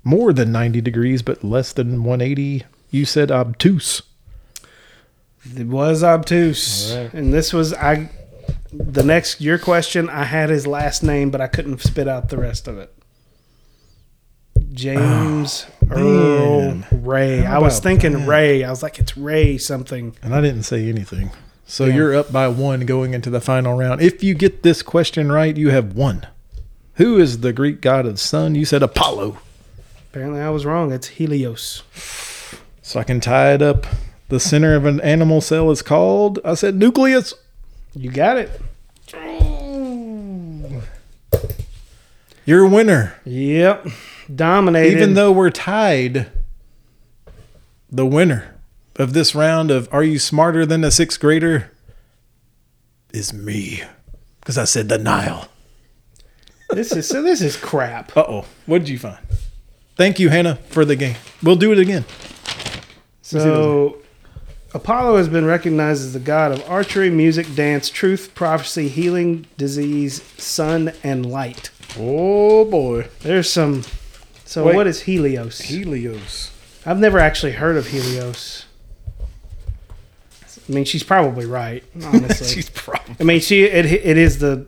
[0.03, 2.63] more than 90 degrees but less than 180?
[2.91, 4.01] You said obtuse.
[5.57, 7.13] It was obtuse, right.
[7.13, 8.09] and this was I.
[8.71, 12.37] The next your question, I had his last name, but I couldn't spit out the
[12.37, 12.93] rest of it.
[14.73, 16.85] James ah, Earl man.
[16.91, 17.37] Ray.
[17.41, 18.27] How I was thinking that?
[18.27, 18.63] Ray.
[18.63, 20.15] I was like, it's Ray something.
[20.21, 21.31] And I didn't say anything.
[21.65, 21.95] So Yeah.
[21.95, 24.01] you're up by one going into the final round.
[24.01, 26.27] If you get this question right, you have won.
[26.95, 28.55] Who is the Greek god of the sun?
[28.55, 29.37] You said Apollo.
[30.13, 30.91] Apparently, I was wrong.
[30.91, 31.81] It's Helios.
[32.83, 33.87] So I can tie it up.
[34.29, 37.33] The center of an animal cell is called, I said nucleus.
[37.95, 38.61] You got it.
[42.45, 43.15] You're a winner.
[43.25, 43.87] Yep.
[44.35, 44.95] Dominated.
[44.95, 46.29] Even though we're tied,
[47.89, 48.53] the winner
[48.97, 51.71] of this round of Are You Smarter Than a Sixth Grader
[53.11, 53.81] is me.
[54.41, 55.47] Because I said the Nile.
[56.69, 57.23] this is so.
[57.23, 58.15] This is crap.
[58.15, 58.45] Uh oh.
[58.67, 59.17] What did you find?
[59.95, 61.15] Thank you, Hannah, for the game.
[61.41, 62.05] We'll do it again.
[63.21, 63.97] So,
[64.73, 70.23] Apollo has been recognized as the god of archery, music, dance, truth, prophecy, healing, disease,
[70.37, 71.69] sun, and light.
[71.97, 73.07] Oh boy.
[73.19, 73.83] There's some.
[74.45, 74.75] So, Wait.
[74.75, 75.61] what is Helios?
[75.61, 76.51] Helios.
[76.85, 78.65] I've never actually heard of Helios.
[80.67, 81.83] I mean, she's probably right.
[82.03, 83.15] Honestly, She's probably.
[83.19, 84.65] I mean, she it it is the.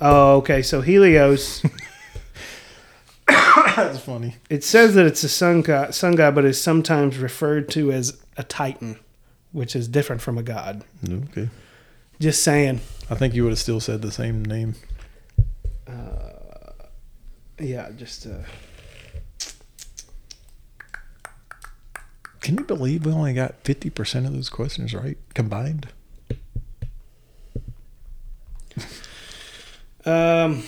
[0.00, 0.62] Oh, okay.
[0.62, 1.64] So Helios.
[3.76, 4.36] That's funny.
[4.50, 8.20] It says that it's a sun god, sun god, but is sometimes referred to as
[8.36, 8.98] a titan,
[9.52, 10.82] which is different from a god.
[11.08, 11.48] Okay.
[12.18, 12.80] Just saying.
[13.10, 14.74] I think you would have still said the same name.
[17.58, 18.26] Yeah, just.
[18.26, 18.38] Uh,
[22.40, 25.88] Can you believe we only got 50% of those questions right combined?
[30.04, 30.62] um,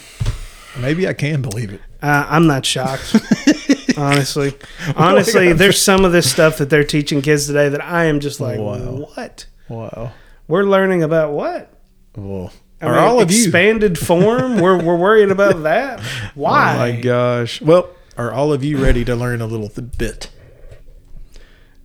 [0.81, 1.81] Maybe I can believe it.
[2.03, 3.15] Uh, I'm not shocked.
[3.97, 4.55] honestly,
[4.97, 8.41] honestly, there's some of this stuff that they're teaching kids today that I am just
[8.41, 9.09] like, Wow.
[9.15, 9.47] what?
[9.69, 10.13] Wow.
[10.47, 11.73] We're learning about what?
[12.17, 13.43] Well, I are mean, all of you?
[13.45, 14.61] expanded form?
[14.61, 16.01] we're we're worried about that.
[16.35, 16.75] Why?
[16.75, 17.61] Oh my gosh.
[17.61, 20.31] Well, are all of you ready to learn a little bit?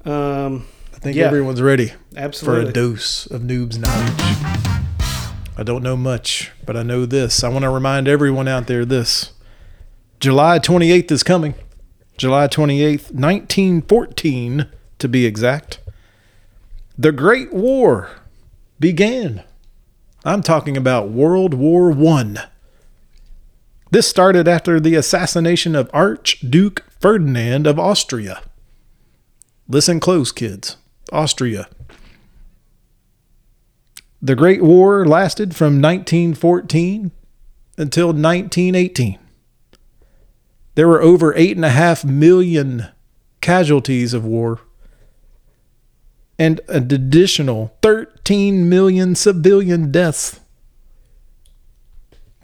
[0.05, 1.25] Um, I think Yeah.
[1.25, 2.65] everyone's ready Absolutely.
[2.65, 4.59] for a dose of noobs knowledge.
[5.55, 7.43] I don't know much, but I know this.
[7.43, 9.32] I want to remind everyone out there this.
[10.23, 11.53] July 28th is coming.
[12.15, 15.81] July 28th, 1914 to be exact.
[16.97, 18.09] The Great War
[18.79, 19.43] began.
[20.23, 22.39] I'm talking about World War 1.
[23.91, 28.43] This started after the assassination of Archduke Ferdinand of Austria.
[29.67, 30.77] Listen close, kids.
[31.11, 31.67] Austria.
[34.21, 37.11] The Great War lasted from 1914
[37.77, 39.19] until 1918.
[40.75, 42.87] There were over 8.5 million
[43.41, 44.61] casualties of war
[46.39, 50.39] and an additional 13 million civilian deaths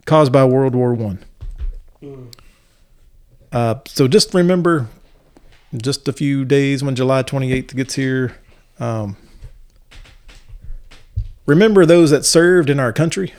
[0.06, 1.20] caused by World War One.
[3.52, 4.88] Uh, so just remember,
[5.76, 8.36] just a few days when July 28th gets here,
[8.80, 9.18] um,
[11.46, 13.34] remember those that served in our country.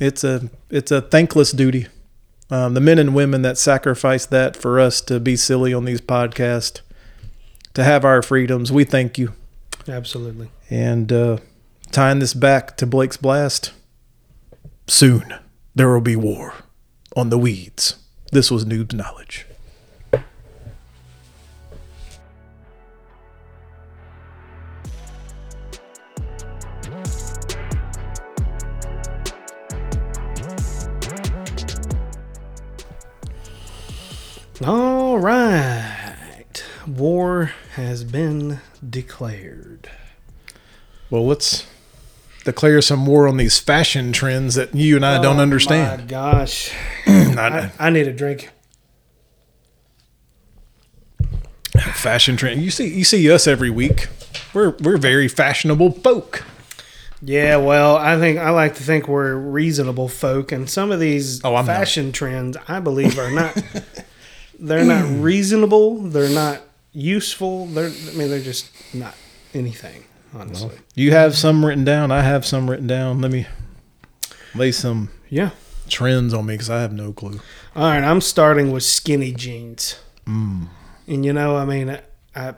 [0.00, 1.88] It's a it's a thankless duty.
[2.50, 6.00] Um, the men and women that sacrificed that for us to be silly on these
[6.00, 6.80] podcasts,
[7.74, 9.32] to have our freedoms, we thank you.
[9.86, 10.50] Absolutely.
[10.70, 11.38] And uh,
[11.90, 13.72] tying this back to Blake's blast,
[14.86, 15.34] soon
[15.74, 16.54] there will be war
[17.14, 17.96] on the weeds.
[18.32, 19.46] This was Noob's Knowledge.
[34.64, 36.44] All right.
[36.86, 39.90] War has been declared.
[41.10, 41.66] Well, let's
[42.44, 46.08] declare some war on these fashion trends that you and I don't Oh My understand.
[46.08, 46.72] gosh.
[47.06, 48.50] I- I, I need a drink.
[51.94, 52.60] fashion trend.
[52.62, 54.08] You see, you see us every week.
[54.54, 56.44] We're we're very fashionable folk.
[57.22, 61.44] Yeah, well, I think I like to think we're reasonable folk, and some of these
[61.44, 61.76] Oh, I'm not.
[61.76, 63.56] fashion trends, I believe, are not.
[64.58, 65.98] they're not reasonable.
[65.98, 67.66] They're not useful.
[67.66, 67.88] They're.
[67.88, 69.14] I mean, they're just not
[69.54, 70.04] anything.
[70.34, 70.76] Honestly.
[70.94, 72.10] You have some written down.
[72.10, 73.20] I have some written down.
[73.20, 73.46] Let me
[74.54, 75.50] lay some yeah.
[75.88, 77.40] trends on me because I have no clue.
[77.74, 79.98] All right, I'm starting with skinny jeans.
[80.26, 80.68] Mm.
[81.06, 81.98] And you know, I mean,
[82.36, 82.54] I,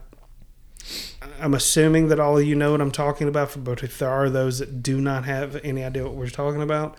[1.40, 3.62] I'm assuming that all of you know what I'm talking about.
[3.62, 6.96] But if there are those that do not have any idea what we're talking about,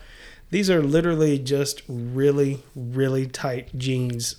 [0.52, 4.36] these are literally just really, really tight jeans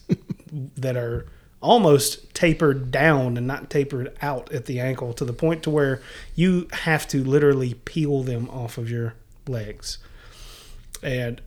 [0.53, 1.27] that are
[1.61, 6.03] almost tapered down and not tapered out at the ankle to the point to where
[6.35, 9.15] you have to literally peel them off of your
[9.47, 9.99] legs.
[11.03, 11.41] And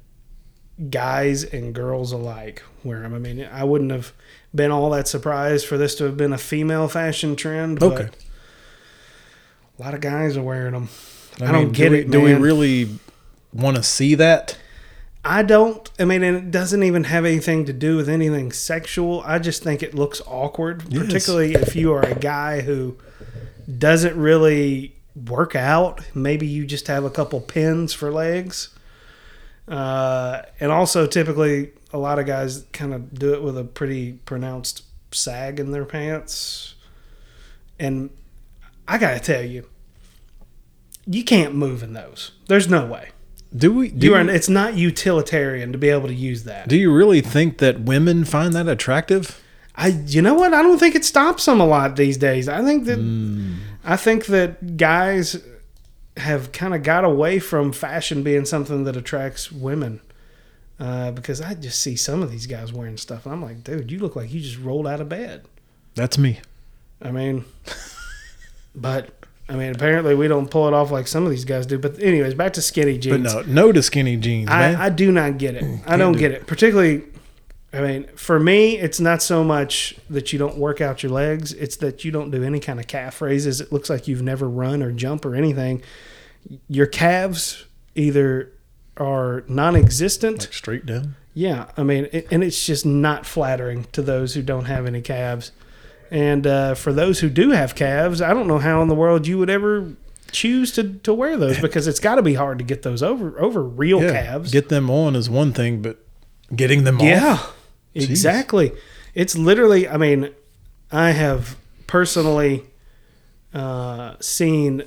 [0.90, 3.14] guys and girls alike wear them.
[3.14, 4.14] I mean, I wouldn't have
[4.54, 7.80] been all that surprised for this to have been a female fashion trend.
[7.80, 8.10] But Okay.
[9.78, 10.90] a lot of guys are wearing them.
[11.42, 12.90] I, mean, don't get do we, it, Do we really
[13.54, 14.58] want to see that?
[15.28, 15.90] I don't.
[16.00, 19.22] I mean, and it doesn't even have anything to do with anything sexual.
[19.26, 21.06] I just think it looks awkward, Yes.
[21.06, 22.98] particularly if you are a guy who
[23.78, 26.02] doesn't really work out.
[26.14, 28.70] Maybe you just have a couple pins for legs.
[29.68, 34.14] Uh, and also, typically, a lot of guys kind of do it with a pretty
[34.14, 36.76] pronounced sag in their pants.
[37.80, 38.12] And
[38.88, 39.68] I got to tell you,
[41.08, 42.32] you can't move in those.
[42.48, 43.10] There's no way.
[43.56, 43.90] Do we?
[43.90, 46.68] Do You are, it's not utilitarian to be able to use that.
[46.68, 49.42] do you really think that women find that attractive?
[49.76, 50.54] I, you know what?
[50.54, 52.48] I don't think it stops them a lot these days.
[52.50, 53.56] I think that, Hmm.
[53.84, 55.38] I think that guys
[56.18, 60.00] have kind of got away from fashion being something that attracts women.
[60.80, 63.92] Uh, because I just see some of these guys wearing stuff, and I'm like, dude,
[63.92, 65.46] you look like you just rolled out of bed.
[65.94, 66.40] That's me.
[67.02, 67.46] I mean,
[68.76, 69.10] but
[69.48, 71.78] I mean, apparently we don't pull it off like some of these guys do.
[71.78, 73.34] But anyways, back to skinny jeans.
[73.34, 74.76] But no, no to skinny jeans, man.
[74.76, 75.64] I, I do not get it.
[75.64, 76.48] Mm, I don't do get it.
[76.48, 77.04] Particularly,
[77.72, 81.54] I mean, for me, it's not so much that you don't work out your legs;
[81.54, 83.62] it's that you don't do any kind of calf raises.
[83.62, 85.84] It looks like you've never run or jump or anything.
[86.68, 88.52] Your calves either
[88.98, 90.42] are non-existent.
[90.42, 91.16] like straight down.
[91.36, 95.02] Yeah, I mean, it, and it's just not flattering to those who don't have any
[95.02, 95.52] calves.
[96.12, 99.26] And uh, for those who do have calves, I don't know how in the world
[99.28, 99.94] you would ever
[100.32, 103.40] choose to, to wear those because it's got to be hard to get those over
[103.40, 104.52] over real Yeah, calves.
[104.52, 105.98] get them on is one thing, but
[106.56, 107.04] getting them off.
[107.04, 107.38] Yeah,
[107.96, 108.10] Jeez.
[108.10, 108.72] exactly.
[109.14, 109.88] It's literally.
[109.88, 110.30] I mean,
[110.92, 111.56] I have
[111.88, 112.64] personally
[113.54, 114.84] uh, seen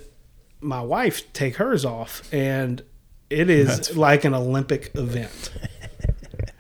[0.61, 2.83] my wife take hers off, and
[3.31, 5.51] it is That's- like an Olympic event.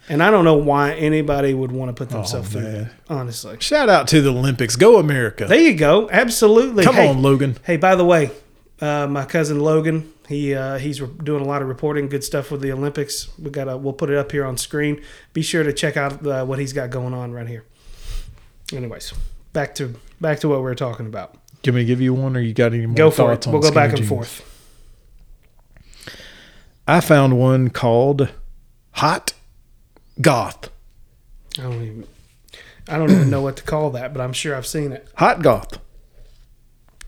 [0.09, 2.90] And I don't know why anybody would want to put Oh, themselves through that.
[3.09, 4.77] Honestly, Shout out to the Olympics.
[4.77, 5.47] Go America.
[5.47, 6.09] there you go.
[6.11, 6.85] Absolutely.
[6.85, 7.57] Come Hey, on, Logan.
[7.64, 8.31] Hey, by the way,
[8.81, 12.51] uh, my cousin Logan, he uh, he's re- doing a lot of reporting, good stuff
[12.51, 13.29] with the Olympics.
[13.38, 15.03] We got a we'll put it up here on screen.
[15.33, 17.64] Be sure to check out uh, what he's got going on right here.
[18.73, 19.14] Anyways,
[19.53, 21.35] back to back to what we were talking about.
[21.62, 23.47] Can we give you one, or you got any more Go for it.
[23.47, 24.09] We'll go back and jeans?
[24.09, 24.44] forth.
[26.87, 28.29] I found one called
[28.92, 29.33] Hot
[30.21, 30.71] Goth.
[31.59, 32.07] I don't even
[32.89, 35.09] I don't even know what to call that, but I'm sure I've seen it.
[35.17, 35.79] Hot Goth.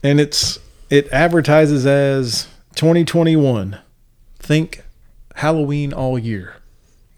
[0.03, 3.79] And it's it advertises as 2021.
[4.39, 4.83] Think
[5.35, 6.55] Halloween all year.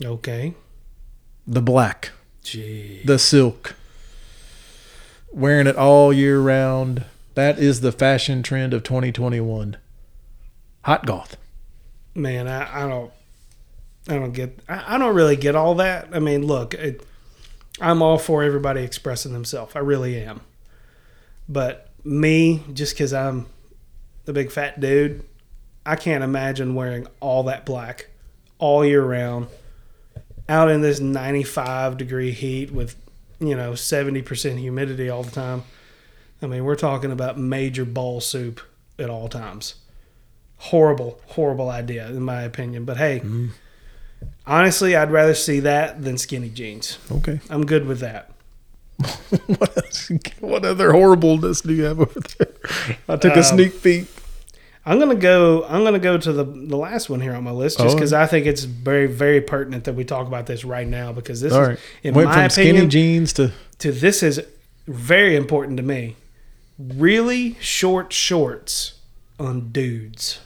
[0.03, 0.53] Okay.
[1.47, 2.11] The black,
[2.43, 3.01] Gee.
[3.03, 3.75] the silk.
[5.31, 7.05] Wearing it all year round.
[7.35, 9.77] That is the fashion trend of 2021.
[10.83, 11.35] Hot Goth.
[12.13, 13.11] man, I, I don't,
[14.07, 16.09] I don't get, I, don't really get all that.
[16.11, 17.05] I mean, look, it,
[17.79, 19.75] I'm all for everybody expressing themselves.
[19.75, 20.41] I really am.
[21.47, 23.45] But me, just because I'm
[24.25, 25.23] the big fat dude,
[25.85, 28.09] I can't imagine wearing all that black
[28.59, 29.47] all year round
[30.49, 32.95] out in this 95 degree heat with,
[33.39, 35.63] you know, 70% humidity all the time.
[36.41, 38.59] I mean, we're talking about major ball soup
[38.99, 39.75] at all times
[40.63, 42.85] horrible, horrible idea in my opinion.
[42.85, 43.49] But hey, mm.
[44.45, 46.97] Honestly, I'd rather see that than skinny jeans.
[47.11, 47.39] Okay.
[47.49, 48.29] I'm good with that.
[49.47, 50.11] what else?
[50.39, 52.47] What other horribleness do you have over there?
[53.09, 54.05] I took Um, a sneak peek.
[54.85, 55.63] I'm gonna go.
[55.65, 57.95] I'm gonna go to the the last one here on my list, just Oh.
[57.95, 61.39] because I think it's very very pertinent that we talk about this right now because
[61.41, 61.79] this All is, right.
[62.03, 64.41] in Went my from opinion, skinny jeans to to this is
[64.87, 66.15] very important to me.
[66.77, 68.95] Really short shorts
[69.39, 70.39] on dudes.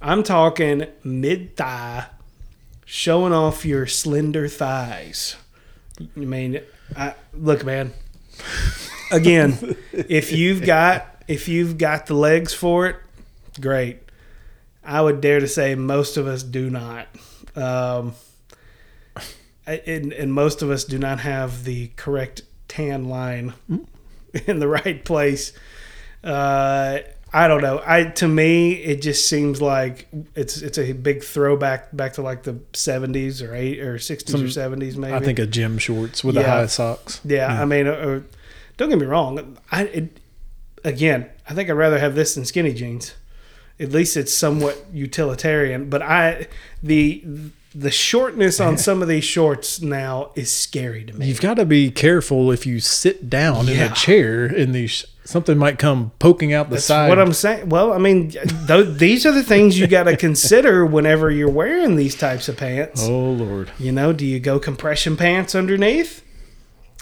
[0.00, 2.06] I'm talking mid thigh,
[2.94, 5.34] showing off your slender thighs.
[6.00, 6.60] I mean,
[6.96, 7.92] I, look, man.
[9.10, 12.96] Again, if you've got if you've got the legs for it,
[13.60, 13.98] great.
[14.84, 17.08] I would dare to say most of us do not.
[17.56, 18.14] Um,
[19.66, 23.54] and, and most of us do not have the correct tan line
[24.46, 25.52] in the right place.
[26.22, 26.98] Uh,
[27.34, 27.82] I don't know.
[27.84, 32.44] I to me, it just seems like it's it's a big throwback back to like
[32.44, 35.14] the seventies or eight or sixties or seventies, maybe.
[35.14, 37.20] I think of gym shorts with the high socks.
[37.24, 38.20] Yeah, I mean, uh, uh,
[38.76, 39.58] don't get me wrong.
[39.72, 40.20] I it,
[40.84, 43.14] again, I think I'd rather have this than skinny jeans.
[43.80, 45.90] At least it's somewhat utilitarian.
[45.90, 46.46] But I
[46.84, 47.24] the
[47.74, 51.26] the shortness on some of these shorts now is scary to me.
[51.26, 55.04] You've got to be careful if you sit down in a chair in these.
[55.26, 57.08] Something might come poking out the That's side.
[57.08, 57.70] what I'm saying.
[57.70, 61.96] Well, I mean, th- these are the things you got to consider whenever you're wearing
[61.96, 63.02] these types of pants.
[63.04, 63.70] oh Lord!
[63.78, 66.22] You know, do you go compression pants underneath?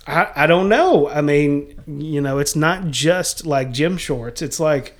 [0.06, 1.08] I, I don't know.
[1.08, 4.40] I mean, you know, it's not just like gym shorts.
[4.42, 4.96] It's like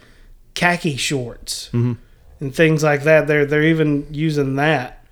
[0.55, 1.97] khaki shorts Mhm.
[2.41, 3.27] and things like that.
[3.29, 5.05] They're they're even using that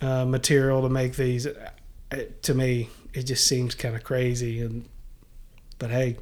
[0.00, 1.46] uh, material to make these.
[1.46, 1.54] Uh,
[2.42, 4.60] To me, it just seems kind of crazy.
[4.60, 4.88] And
[5.78, 6.16] but hey,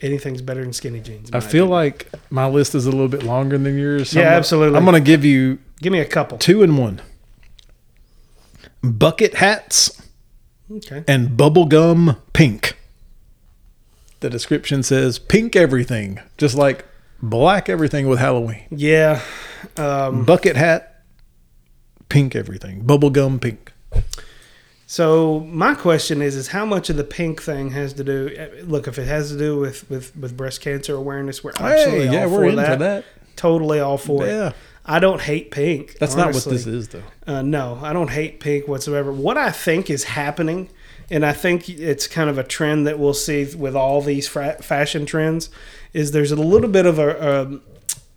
[0.00, 1.30] anything's better than skinny jeans.
[1.32, 1.68] I feel opinion.
[1.70, 4.10] like my list is a little bit longer than yours.
[4.10, 4.78] so Yeah, I'm gonna- absolutely.
[4.78, 6.38] I'm going to give you give me a couple.
[6.38, 7.00] two in one:
[8.82, 10.00] bucket hats
[10.70, 11.04] Okay.
[11.06, 12.76] and bubblegum pink.
[14.20, 16.86] The description says pink everything, just like
[17.20, 18.62] black everything with Halloween.
[18.70, 19.20] Yeah.
[19.76, 21.02] Um, Bucket hat,
[22.08, 22.84] pink everything.
[22.84, 23.72] Bubblegum pink.
[24.92, 28.28] So my question is, is how much of the pink thing has to do?
[28.64, 32.12] Look, if it has to do with with, with breast cancer awareness, we're absolutely Hey,
[32.12, 32.72] yeah, all we're for that.
[32.72, 33.04] for that.
[33.34, 34.28] Totally all for it.
[34.28, 34.52] Yeah,
[34.84, 35.96] I don't hate pink.
[35.98, 36.24] that's honestly.
[36.24, 37.02] not what this is, though.
[37.26, 39.10] Uh, no, I don't hate pink whatsoever.
[39.10, 40.68] What I think is happening,
[41.10, 44.60] and I think it's kind of a trend that we'll see with all these fra-
[44.60, 45.48] fashion trends,
[45.94, 47.60] is there's a little bit of a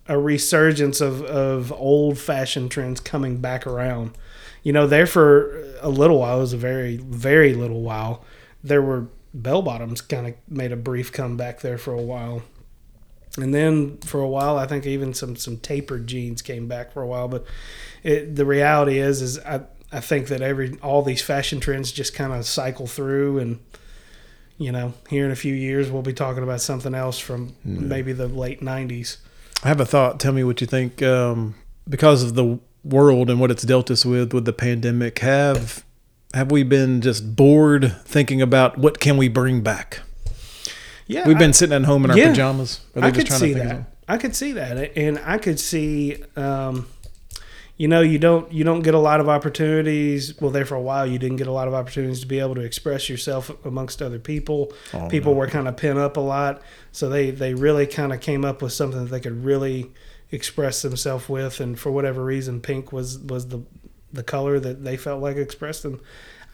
[0.08, 4.10] a, a resurgence of of old fashioned trends coming back around.
[4.66, 8.24] You know, there for a little while, it was a very very little while.
[8.64, 12.42] There were bell bottoms kind of made a brief comeback there for a while.
[13.38, 17.00] And then for a while, I think even some some tapered jeans came back for
[17.00, 17.28] a while.
[17.28, 17.44] But
[18.02, 19.60] it, the reality is, is I
[19.92, 23.60] I think that every all these fashion trends just kind of cycle through, and
[24.58, 28.12] you know, here in a few years, we'll be talking about something else from maybe
[28.12, 29.18] the late '90s.
[29.62, 30.18] I have a thought.
[30.18, 31.04] Tell me what you think.
[31.04, 31.54] Um,
[31.88, 32.58] because of the
[32.88, 35.84] world and what it's dealt us with with the pandemic, have
[36.34, 40.00] have we been just bored thinking about what can we bring back?
[41.06, 42.30] Yeah, We've I- been sitting at home in our Yeah.
[42.30, 42.80] pajamas.
[42.96, 43.92] Are I could see to think that.
[44.08, 46.86] I could see that, and I could see, um,
[47.76, 50.34] you know, you don't you don't get a lot of opportunities.
[50.40, 52.54] Well, there for a while, you didn't get a lot of opportunities to be able
[52.56, 54.72] to express yourself amongst other people.
[54.94, 55.38] Oh, people no.
[55.38, 56.62] were kind of pent up a lot,
[56.92, 59.90] so they they really kind of came up with something that they could really
[60.30, 61.60] express themselves with.
[61.60, 63.62] And for whatever reason, pink was was the
[64.12, 66.00] the color that they felt like expressed them.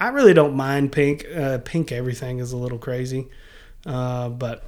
[0.01, 1.27] I really don't mind pink.
[1.35, 3.29] Uh, pink everything is a little crazy,
[3.87, 4.65] uh, but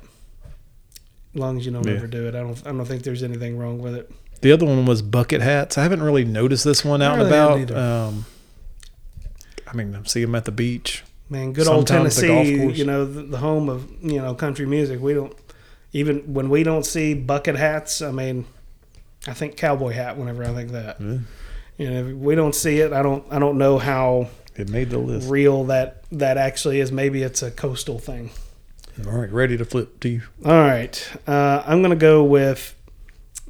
[1.34, 1.94] as long as you don't Yeah.
[1.94, 2.61] overdo it, I don't.
[2.66, 4.11] I don't think there's anything wrong with it.
[4.42, 5.78] The other one was bucket hats.
[5.78, 7.70] I haven't really noticed this one out I and about.
[7.72, 8.26] Um,
[9.66, 11.02] I mean, I see them at the beach.
[11.30, 14.66] Man, good old Sometimes golf Tennessee, you know, the, the home of you know country
[14.66, 15.00] music.
[15.00, 15.34] We don't
[15.92, 18.02] even when we don't see bucket hats.
[18.02, 18.44] I mean,
[19.27, 21.01] I think cowboy hat whenever I think that.
[21.01, 21.18] Yeah.
[21.79, 22.93] You know, if we don't see it.
[22.93, 23.25] I don't.
[23.31, 25.29] I don't know how It made the list.
[25.29, 26.93] real that that actually is.
[26.93, 28.31] Maybe it's a coastal thing.
[29.07, 30.22] All right, ready to flip to you.
[30.45, 32.77] All right, uh, I'm gonna go with.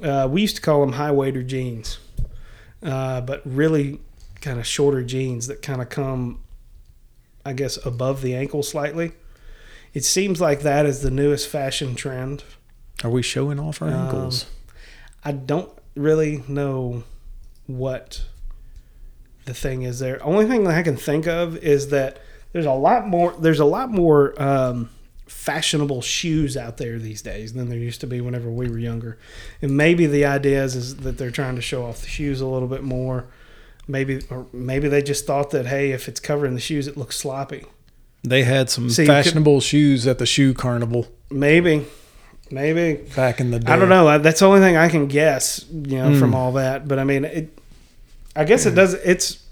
[0.01, 1.99] Uh, we used to call them high waiter jeans,
[2.81, 3.99] uh, but really
[4.41, 6.39] kind of shorter jeans that kind of come,
[7.45, 9.11] I guess, above the ankle slightly.
[9.93, 12.43] It seems like that is the newest fashion trend.
[13.03, 14.45] Are we showing off our Um, ankles?
[15.25, 17.03] I don't really know
[17.67, 18.23] what
[19.45, 20.23] the thing is there.
[20.23, 22.19] Only thing that I can think of is that
[22.53, 23.33] there's a lot more.
[23.39, 24.89] There's a lot more um,
[25.27, 29.17] fashionable shoes out there these days than there used to be whenever we were younger.
[29.61, 32.45] And maybe the idea is, is that they're trying to show off the shoes a
[32.47, 33.25] little bit more.
[33.87, 37.17] Maybe or maybe they just thought that hey, if it's covering the shoes, it looks
[37.17, 37.65] sloppy.
[38.23, 41.85] They had some So you could- fashionable shoes at the shoe carnival Maybe,
[42.51, 43.71] maybe back in the day.
[43.71, 44.17] I don't know.
[44.19, 46.35] That's the only thing I can guess, you know, from Mm.
[46.35, 46.87] all that.
[46.87, 47.57] But I mean, it.
[48.35, 48.93] I guess it does.
[48.95, 49.43] It's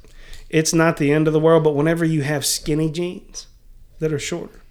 [0.49, 3.47] it's not the end of the world, but whenever you have skinny jeans
[3.99, 4.61] that are shorter,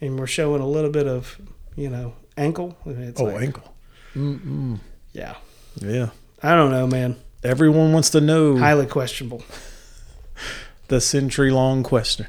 [0.00, 1.36] and we're showing a little bit of,
[1.76, 2.76] you know, ankle.
[2.86, 3.74] It's Oh, like, ankle.
[4.16, 4.78] Mm-mm.
[5.12, 5.34] yeah.
[5.80, 6.10] Yeah.
[6.42, 7.16] I don't know, man.
[7.42, 9.42] Everyone wants to know Highly questionable.
[10.88, 12.26] the century long question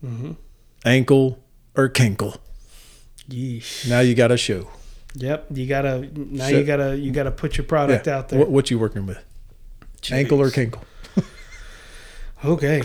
[0.00, 0.32] hmm
[0.84, 1.38] ankle
[1.76, 2.38] or kinkle.
[3.30, 3.88] Yeesh.
[3.88, 4.68] Now you got a show.
[5.14, 5.46] Yep.
[5.52, 6.48] You gotta now.
[6.48, 6.58] Shit.
[6.58, 8.18] You gotta you gotta put your product Yeah.
[8.18, 8.38] out there.
[8.38, 9.18] What, what you working with?
[10.10, 10.70] Ankle or Jeez.
[10.70, 10.82] kinkle?
[12.44, 12.80] Okay.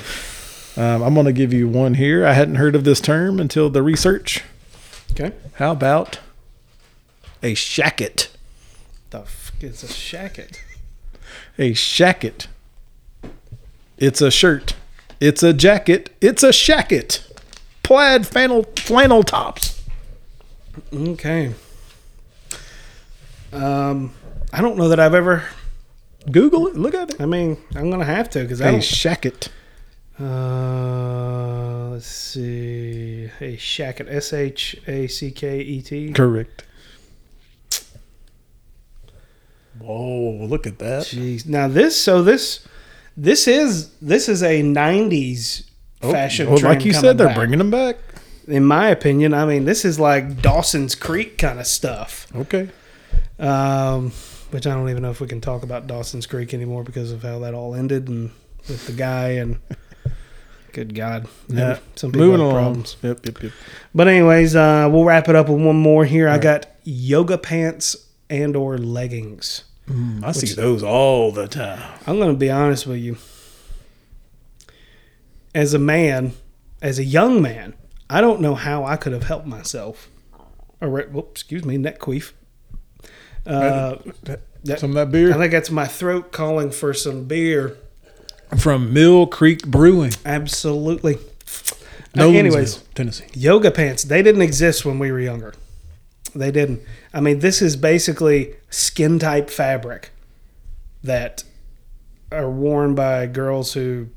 [0.75, 2.25] Um, I'm going to give you one here.
[2.25, 4.43] I hadn't heard of this term until the research.
[5.11, 5.31] Okay.
[5.53, 6.19] How about
[7.41, 8.27] a shacket?
[9.11, 10.59] The f- it's a shacket.
[11.57, 12.47] A shacket.
[13.97, 14.75] It's a shirt.
[15.21, 16.13] It's a jacket.
[16.19, 17.21] It's a shacket.
[17.81, 19.74] Plaid flannel flannel tops.
[20.93, 21.53] Okay.
[23.53, 24.13] Um,
[24.51, 25.43] I don't know that I've ever.
[26.31, 26.75] Google it.
[26.75, 27.21] Look at it.
[27.21, 28.81] I mean, I'm gonna have to because A I don't.
[28.81, 29.49] shacket.
[30.19, 33.29] Uh, let's see.
[33.41, 34.07] A shacket.
[34.09, 36.11] S H A C K E T.
[36.13, 36.63] Correct.
[39.79, 40.45] Whoa!
[40.45, 41.03] Look at that.
[41.03, 41.45] Jeez.
[41.45, 41.99] Now this.
[41.99, 42.65] So this.
[43.17, 45.63] This is this is a '90s
[46.01, 46.47] fashion.
[46.47, 47.35] Oh, well, trend like you coming said, they're back.
[47.37, 47.97] bringing them back.
[48.47, 52.27] In my opinion, I mean, this is like Dawson's Creek kind of stuff.
[52.35, 52.69] Okay.
[53.39, 54.11] Um,
[54.51, 57.23] which I don't even know if we can talk about Dawson's Creek anymore because of
[57.23, 58.31] how that all ended and
[58.67, 59.59] with the guy and
[60.73, 61.79] good God, Yeah.
[61.95, 62.63] some people Moving have along.
[62.63, 62.97] problems.
[63.01, 63.25] Yep.
[63.25, 63.43] Yep.
[63.43, 63.51] Yep.
[63.95, 66.27] But anyways, uh, we'll wrap it up with one more here.
[66.27, 66.43] I All right.
[66.43, 67.95] got yoga pants
[68.29, 69.63] and or leggings.
[69.89, 71.81] Mm, I see those all the time.
[72.07, 73.17] I'm going to be honest with you.
[75.53, 76.33] As a man,
[76.81, 77.73] as a young man,
[78.09, 80.09] I don't know how I could have helped myself.
[80.81, 82.33] Or, whoop, excuse me, neck queef.
[83.45, 85.31] Uh, that- Some of that beer.
[85.33, 87.77] I think that's my throat calling for some beer.
[88.57, 91.15] from Mill Creek Brewing, Absolutely.
[92.15, 93.25] Nolensville, anyways, Tennessee.
[93.33, 95.53] yoga pants, they didn't exist when we were younger.
[96.33, 96.81] They didn't.
[97.13, 100.11] I mean, this is basically skin type fabric
[101.03, 101.43] that
[102.31, 104.07] are worn by girls who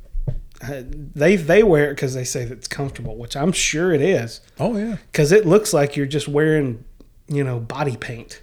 [0.61, 4.41] they they wear it because they say that it's comfortable, which I'm sure it is
[4.59, 4.97] Oh yeah.
[5.13, 6.85] because it looks like you're just wearing
[7.29, 8.43] you know, body paint.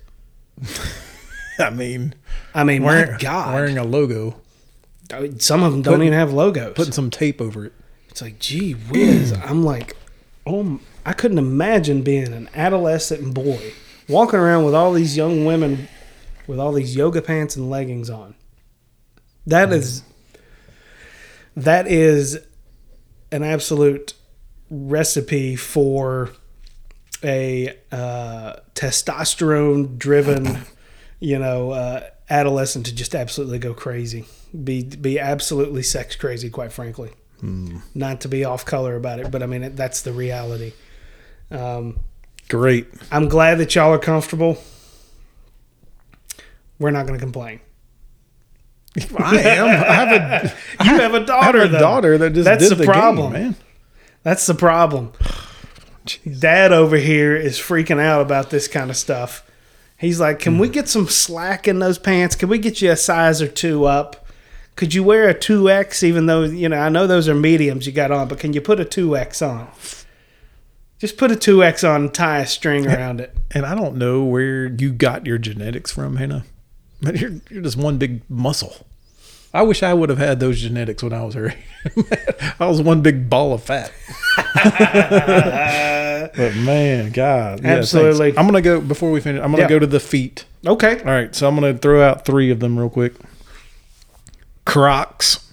[1.60, 2.14] I mean,
[2.54, 4.40] I mean, wearing, my God, wearing a logo,
[5.14, 6.74] oh, some of them don't Putting- even have logos.
[6.76, 7.74] putting some tape over it.
[8.10, 9.34] It's like, gee whiz.
[9.44, 9.98] I'm like,
[10.46, 13.74] oh, I couldn't imagine being an adolescent boy
[14.08, 15.88] walking around with all these young women
[16.48, 18.36] with all these yoga pants and leggings on.
[19.48, 19.74] That mm.
[19.74, 20.04] is,
[21.56, 22.40] that is
[23.32, 24.14] an absolute
[24.70, 26.32] recipe for
[27.24, 30.60] a uh, testosterone driven,
[31.20, 34.26] you know, uh, adolescent to just absolutely go crazy,
[34.64, 37.12] be be absolutely sex crazy, quite frankly
[37.94, 40.74] not to be off color about it, but I mean it, that's the reality.
[41.52, 42.00] Um,
[42.50, 42.88] Great.
[43.12, 44.58] I'm glad that y'all are comfortable.
[46.80, 47.60] We're not going to complain.
[49.18, 49.68] I am.
[49.68, 50.54] I have a,
[50.86, 53.34] You have a I have daughter, a daughter that just That's did the the problem.
[53.34, 53.56] game, man.
[54.24, 55.12] That's the problem.
[56.40, 59.44] Dad over here is freaking out about this kind of stuff.
[59.98, 60.74] He's like, "Can we hmm.
[60.74, 62.36] get some slack in those pants?
[62.36, 64.26] Can we get you a size or two up?
[64.76, 66.04] Could you wear a two X?
[66.04, 68.62] Even though you know I know those are mediums you got on, but can you
[68.62, 69.68] put a two X on?
[71.00, 73.36] Just put a two X on and tie a string around it.
[73.52, 76.46] And I don't know where you got your genetics from, Hannah.
[77.02, 78.86] But you're you're just one big muscle.
[79.54, 81.54] I wish I would have had those genetics when I was her.
[82.60, 83.92] I was one big ball of fat.
[86.36, 87.94] but man, God, yeah, thanks.
[87.96, 88.38] Absolutely.
[88.38, 89.42] I'm gonna go before we finish.
[89.42, 89.70] I'm gonna Yeah.
[89.70, 90.46] go to the feet.
[90.66, 93.14] Okay, All right, so I'm gonna throw out three of them real quick.
[94.66, 95.52] Crocs,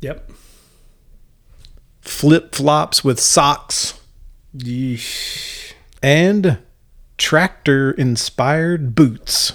[0.00, 0.28] yep.
[2.00, 4.00] flip flops with socks,
[4.56, 5.72] Yeesh.
[6.02, 6.58] and
[7.18, 9.52] tractor inspired boots.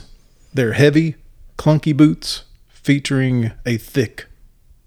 [0.58, 1.14] They're heavy,
[1.60, 4.26] clunky boots featuring a thick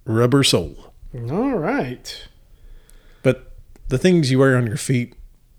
[0.05, 0.93] rubber sole.
[1.15, 2.27] All right.
[3.23, 3.53] But
[3.87, 5.15] the things you wear on your feet,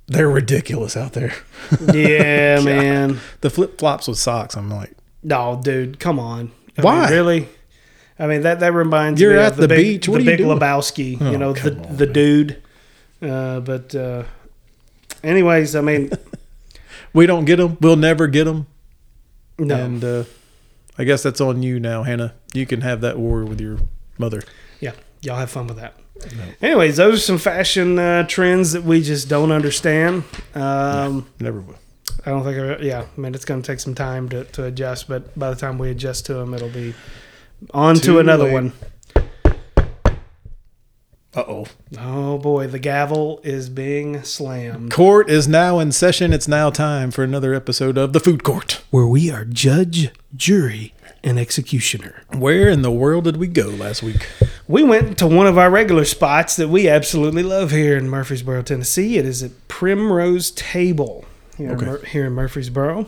[0.08, 1.34] they're ridiculous out there.
[1.94, 3.22] Yeah, man.
[3.40, 4.92] The flip flops with socks, I'm like,
[5.24, 6.52] No, dude, come on.
[6.78, 7.02] I Why?
[7.06, 7.50] mean, really?
[8.20, 10.24] I mean that that reminds You're me at of the big, beach, what the are
[10.26, 10.60] you Big doing?
[10.60, 11.18] Lebowski.
[11.22, 12.14] Oh, you know the on, the man.
[12.14, 12.62] dude.
[13.22, 14.24] Uh, but uh,
[15.24, 16.12] anyways, I mean,
[17.14, 17.78] we don't get them.
[17.80, 18.68] We'll never get them.
[19.66, 20.24] No, And uh,
[20.98, 22.34] I guess that's on you now, Hannah.
[22.54, 23.80] You can have that war with your
[24.18, 24.42] mother.
[24.80, 24.92] yeah,
[25.22, 25.96] y'all have fun with that.
[26.62, 30.24] Anyways, those are some fashion uh, trends that we just don't understand.
[30.54, 31.76] Um, Never will.
[32.26, 34.66] I don't think, I, yeah, I mean, it's going to take some time to, to
[34.66, 36.94] adjust, but by the time we adjust to them, it'll be
[37.74, 38.54] on Too to another late.
[38.54, 38.74] one.
[41.34, 41.66] Uh oh.
[41.98, 44.92] Oh boy, the gavel is being slammed.
[44.92, 46.34] Court is now in session.
[46.34, 48.82] It's now time for another episode of The Food Court.
[48.90, 52.24] Where we are judge, jury, and executioner.
[52.34, 54.28] Where in the world did we go last week?
[54.68, 58.64] We went to one of our regular spots that we absolutely love here in Murfreesboro,
[58.64, 59.18] Tennessee.
[59.18, 61.24] It is at Primrose Table
[61.58, 61.86] here, Okay.
[61.86, 63.06] in, Mur- here in Murfreesboro.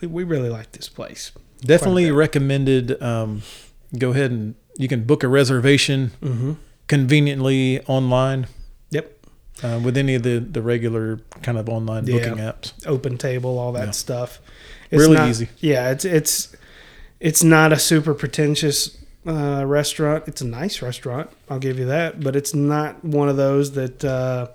[0.00, 1.32] We, we really like this place.
[1.60, 3.02] Definitely recommended.
[3.02, 3.42] Um,
[3.98, 6.52] go ahead and you can book a reservation Mm-hmm.
[6.88, 8.46] Conveniently online
[8.90, 9.12] Yep.
[9.62, 12.14] uh, with any of the, the regular kind of online Yeah.
[12.18, 12.72] booking apps.
[12.84, 13.90] OpenTable, all that Yeah.
[13.92, 14.40] stuff.
[14.90, 15.48] Really not- easy.
[15.58, 16.56] Yeah, it's it's
[17.20, 20.24] it's not a super pretentious uh, restaurant.
[20.26, 21.28] It's a nice restaurant.
[21.50, 24.46] I'll give you that, but it's not one of those that uh,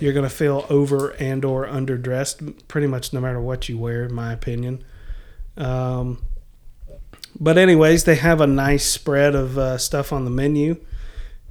[0.00, 2.66] you're going to feel over and or underdressed.
[2.68, 4.82] Pretty much, no matter what you wear, in my opinion.
[5.58, 6.22] Um,
[7.38, 10.76] but anyways, they have a nice spread of uh, stuff on the menu.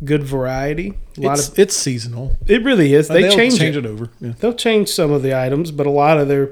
[0.03, 0.93] Good variety.
[1.17, 2.35] A lot It's, of it's seasonal.
[2.47, 3.07] it really is.
[3.07, 4.09] They change, change it it over.
[4.19, 4.33] Yeah.
[4.39, 6.49] they'll change some of the items, but a lot of their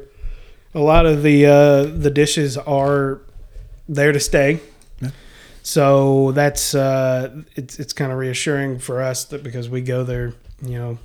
[0.74, 3.20] a lot of the uh, the dishes are
[3.90, 4.60] there to stay.
[5.02, 5.10] Yeah.
[5.64, 10.34] So that's uh, it's it's kind of reassuring for us that because we go there,
[10.62, 10.98] you know,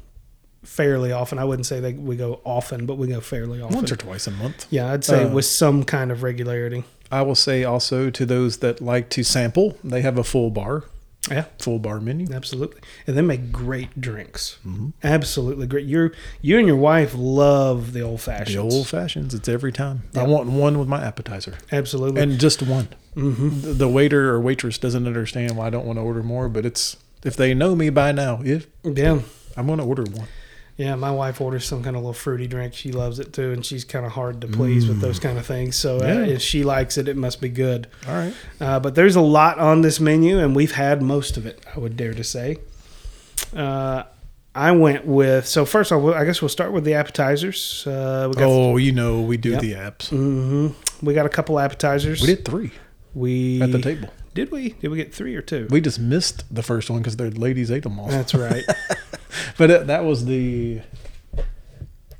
[0.62, 1.38] fairly often.
[1.40, 3.74] I wouldn't say that we go often, but we go fairly often.
[3.76, 4.66] Once or twice a month.
[4.70, 6.84] yeah, I'd say Uh, with some kind of regularity.
[7.10, 10.84] I will say also to those that like to sample, they have a full bar,
[11.30, 12.28] Yeah, full bar menu.
[12.32, 14.58] absolutely, and they make great drinks.
[14.66, 14.92] Mhm.
[15.02, 15.84] Absolutely great.
[15.86, 16.10] You
[16.40, 18.46] you and your wife love the old fashioned.
[18.46, 18.74] The fashions.
[18.74, 19.34] old fashions.
[19.34, 20.02] It's every time.
[20.14, 22.20] I want one with my appetizer Absolutely.
[22.22, 22.88] and just one.
[23.14, 26.48] hmm The, the waiter or waitress doesn't understand why I don't want to order more,
[26.48, 29.20] but it's if they know me by now, if Yeah.
[29.56, 30.28] I'm going to order one.
[30.76, 32.74] Yeah, my wife orders some kind of little fruity drink.
[32.74, 35.46] She loves it too, and she's kind of hard to please with those kind of
[35.46, 35.74] things.
[35.76, 37.86] So uh, if she likes it, it must be good.
[38.06, 38.34] All right.
[38.60, 41.64] Uh, but there's a lot on this menu, and we've had most of it.
[41.74, 42.58] I would dare to say.
[43.54, 44.02] Uh,
[44.54, 45.92] I went with so first.
[45.92, 47.86] I'll, I guess we'll start with the appetizers.
[47.86, 49.60] Uh, we got Oh, you know we do Yep.
[49.60, 50.08] the apps.
[50.10, 50.68] hmm
[51.04, 52.20] we got a couple appetizers.
[52.22, 52.70] We did three
[53.14, 54.08] We at the table.
[54.36, 54.70] Did we?
[54.70, 55.66] Did we get three or two?
[55.70, 58.08] We just missed the first one because the ladies ate them all.
[58.08, 58.64] That's right.
[59.58, 60.80] But it, that was the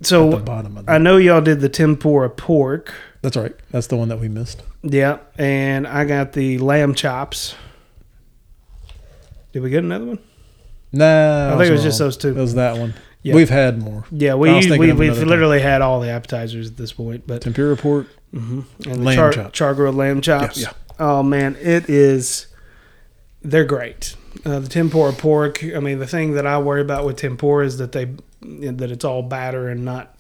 [0.03, 2.93] So the bottom of I know y'all did the tempura pork.
[3.23, 3.55] That's right.
[3.71, 4.63] That's the one that we missed.
[4.83, 7.55] Yeah, and I got the lamb chops.
[9.53, 10.19] Did we get another one?
[10.93, 12.29] Nah, I think it was just those two.
[12.31, 12.95] It was that one.
[13.23, 13.35] Yeah.
[13.35, 14.05] We've had more.
[14.11, 17.77] Yeah, we we we've another literally had all the appetizers at this point, but Tempura
[17.77, 18.07] pork.
[18.33, 18.65] mhm.
[18.85, 19.53] and the Lamb char, chop.
[19.53, 20.61] char grilled lamb chops.
[20.61, 22.47] Yeah, Oh man, it is.
[23.43, 24.17] They're great.
[24.45, 25.63] Uh, the tempura pork.
[25.65, 28.07] I mean, the thing that I worry about with tempura is that they
[28.43, 30.17] that it's all batter and not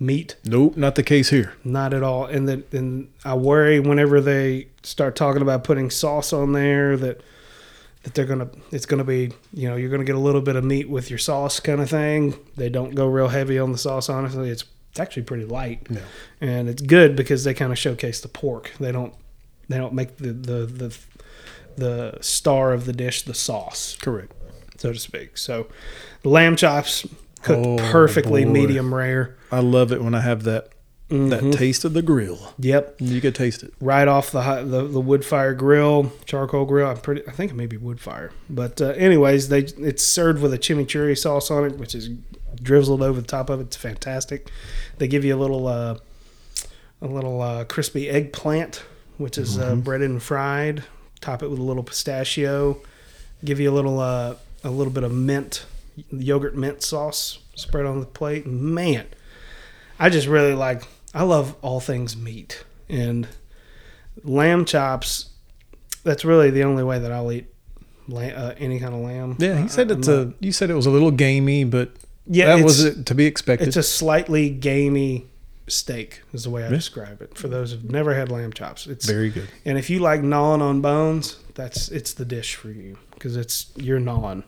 [0.00, 0.36] meat.
[0.44, 1.54] Nope, not the case here.
[1.64, 2.26] Not at all.
[2.26, 7.20] And that and I worry whenever they start talking about putting sauce on there that
[8.02, 10.64] that they're gonna it's gonna be you know you're gonna get a little bit of
[10.64, 12.34] meat with your sauce kind of thing.
[12.56, 14.08] They don't go real heavy on the sauce.
[14.08, 16.00] Honestly, it's it's actually pretty light, No.
[16.40, 18.70] and it's good because they kind of showcase the pork.
[18.78, 19.12] They don't
[19.68, 20.96] they don't make the the the
[21.76, 24.32] the star of the dish the sauce Correct.
[24.78, 25.36] so to speak.
[25.36, 25.66] So
[26.22, 27.06] the lamb chops
[27.42, 28.50] cooked Oh, perfectly boy.
[28.52, 29.36] medium rare.
[29.50, 30.68] I love it when I have that
[31.10, 31.28] Mhm.
[31.30, 32.54] that taste of the grill.
[32.58, 33.74] Yep, You can taste it.
[33.80, 36.88] right off the hot, the the wood fire grill, charcoal grill.
[36.88, 37.22] I'm pretty.
[37.28, 38.30] I think it may be wood fire.
[38.48, 42.08] But uh, anyways, they it's served with a chimichurri sauce on it, which is
[42.62, 43.64] drizzled over the top of it.
[43.64, 44.48] It's fantastic.
[44.98, 45.98] They give you a little uh,
[47.02, 48.82] a little uh, crispy eggplant,
[49.18, 50.84] which is uh, breaded and fried.
[51.20, 52.80] Top it with a little pistachio.
[53.44, 55.66] Give you a little uh, a little bit of mint,
[56.10, 58.46] yogurt mint sauce spread on the plate.
[58.46, 59.06] Man,
[59.98, 60.82] I just really like.
[61.14, 63.28] I love all things meat and
[64.22, 65.30] lamb chops.
[66.02, 67.46] That's really the only way that I'll eat
[68.08, 69.36] lamb, uh, any kind of lamb.
[69.38, 70.32] Yeah, he said I- it's a.
[70.40, 71.92] You said it was a little gamey, but
[72.26, 72.56] yeah.
[72.56, 73.68] that was it to be expected.
[73.68, 75.26] It's a slightly gamey
[75.66, 76.76] steak, is the way I Yeah.
[76.76, 77.36] describe it.
[77.38, 79.48] For those who've never had lamb chops, it's Very good.
[79.64, 83.66] and if you like gnawing on bones, that's it's the dish for you because it's
[83.76, 84.44] you're gnawing.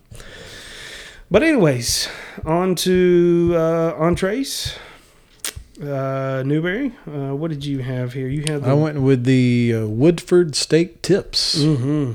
[1.31, 2.09] But anyways,
[2.45, 4.75] on to uh, entrees.
[5.83, 8.29] Uh, Newberry, uh, what did you have here?
[8.29, 11.59] You had the I went with the uh, Woodford steak tips.
[11.59, 12.13] Mm-hmm.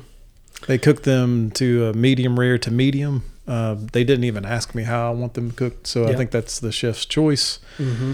[0.67, 3.23] They cooked them to a medium rare to medium.
[3.47, 6.59] Uh, they didn't even ask me how I want them cooked, so I think that's
[6.59, 7.59] the chef's choice.
[7.77, 8.13] hmm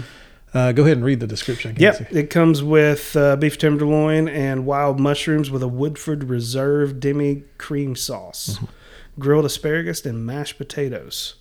[0.54, 1.74] Uh, go ahead and read the description.
[1.74, 1.82] Casey.
[2.04, 7.44] Yep, it comes with uh, beef tenderloin and wild mushrooms with a Woodford Reserve demi
[7.58, 9.20] cream sauce, Mm-hmm.
[9.20, 11.34] grilled asparagus, and mashed potatoes.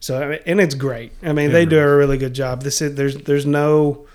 [0.00, 1.12] So I mean, and it's great.
[1.22, 2.62] I mean, they do a really good job.
[2.62, 4.06] This is there's there's no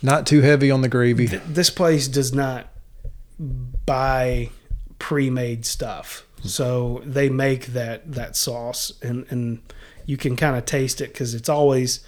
[0.00, 1.26] Not too heavy on the gravy.
[1.26, 2.68] th- this place does not
[3.86, 4.50] buy
[4.98, 6.24] pre-made stuff.
[6.44, 9.60] So they make that that sauce and and
[10.06, 12.00] you can kind of taste it cuz it's always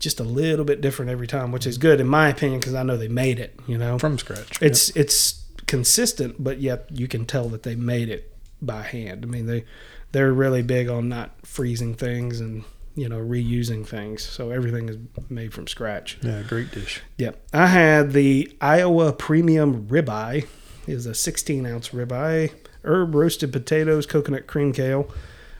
[0.00, 2.82] just a little bit different every time, which is good in my opinion cuz I
[2.82, 3.98] know they made it, you know.
[3.98, 4.60] from scratch.
[4.60, 9.24] It's it's consistent, but yet you can tell that they made it by hand.
[9.24, 9.64] I mean, they
[10.12, 12.64] they're really big on not freezing things and
[12.96, 14.22] you know reusing things.
[14.24, 14.96] So everything is
[15.28, 16.18] made from scratch.
[16.22, 17.00] yeah, great dish.
[17.18, 17.40] Yep.
[17.52, 20.46] I had the Iowa Premium Ribeye.
[20.86, 22.52] It is a 16 ounce ribeye,
[22.84, 25.08] herb roasted potatoes, coconut cream kale,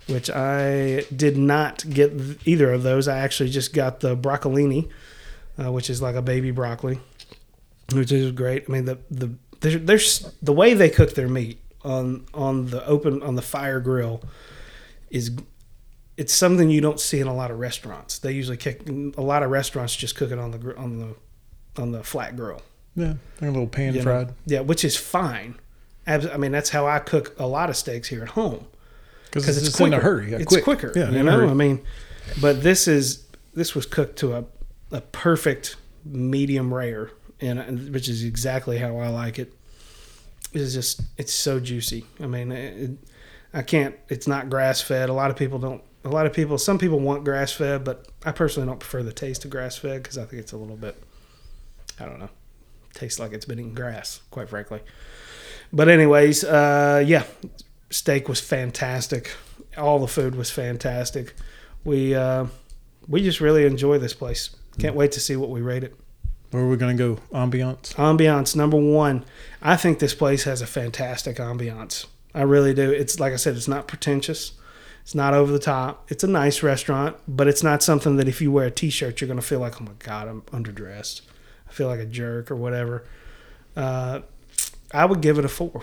[0.07, 2.12] which I did not get
[2.44, 3.09] either of those.
[3.09, 4.88] I actually just got the broccolini,
[5.59, 7.01] uh, which is like a baby broccoli,
[7.92, 8.64] which is great.
[8.68, 13.22] I mean, the the there's, the way they cook their meat on on the open
[13.22, 14.22] on the fire grill
[15.11, 15.32] is
[16.16, 18.18] it's something you don't see in a lot of restaurants.
[18.18, 21.92] They usually kick a lot of restaurants just cook it on the on the on
[21.92, 22.62] the flat grill.
[22.96, 24.05] Yeah, they're a little pan you know?
[24.05, 25.57] fried Yeah, which is fine.
[26.07, 28.66] I mean, that's how I cook a lot of steaks here at home
[29.33, 30.33] because it's, it's, in a hurry.
[30.33, 30.64] Yeah, it's quick.
[30.64, 30.93] quicker.
[30.95, 31.33] Yeah, you know.
[31.33, 31.49] hurry.
[31.49, 31.83] I mean,
[32.41, 34.45] but this is this was cooked to a
[34.93, 37.11] a perfect medium rare,
[37.41, 39.53] and and- which is exactly how I like it.
[40.53, 42.05] It's just it's so juicy.
[42.20, 42.91] I mean, it,
[43.55, 43.95] I can't.
[44.09, 45.09] It's not grass fed.
[45.09, 45.83] A lot of people don't.
[46.05, 46.59] A lot of people.
[46.59, 50.03] Some people want grass fed, but I personally don't prefer the taste of grass fed
[50.03, 51.01] because I think it's a little bit.
[51.99, 52.31] I don't know.
[52.95, 54.81] Tastes like it's been eating grass, quite frankly.
[55.72, 57.24] But anyways, uh, yeah,
[57.91, 59.32] steak was fantastic.
[59.76, 61.34] All the food was fantastic.
[61.84, 62.47] We uh,
[63.07, 64.51] we just really enjoy this place.
[64.78, 65.95] Can't wait to see what we rate it.
[66.51, 67.18] Where are we gonna go?
[67.32, 67.95] Ambiance.
[67.95, 69.24] Ambiance number one.
[69.62, 72.07] I think this place has a fantastic ambiance.
[72.34, 72.91] I really do.
[72.91, 74.53] It's like I said, it's not pretentious.
[75.03, 76.11] It's not over the top.
[76.11, 79.26] It's a nice restaurant, but it's not something that if you wear a t-shirt, you're
[79.26, 81.22] going to feel like, oh my god, I'm underdressed.
[81.68, 83.05] I feel like a jerk or whatever.
[83.74, 84.20] Uh,
[84.93, 85.82] I would give it a four.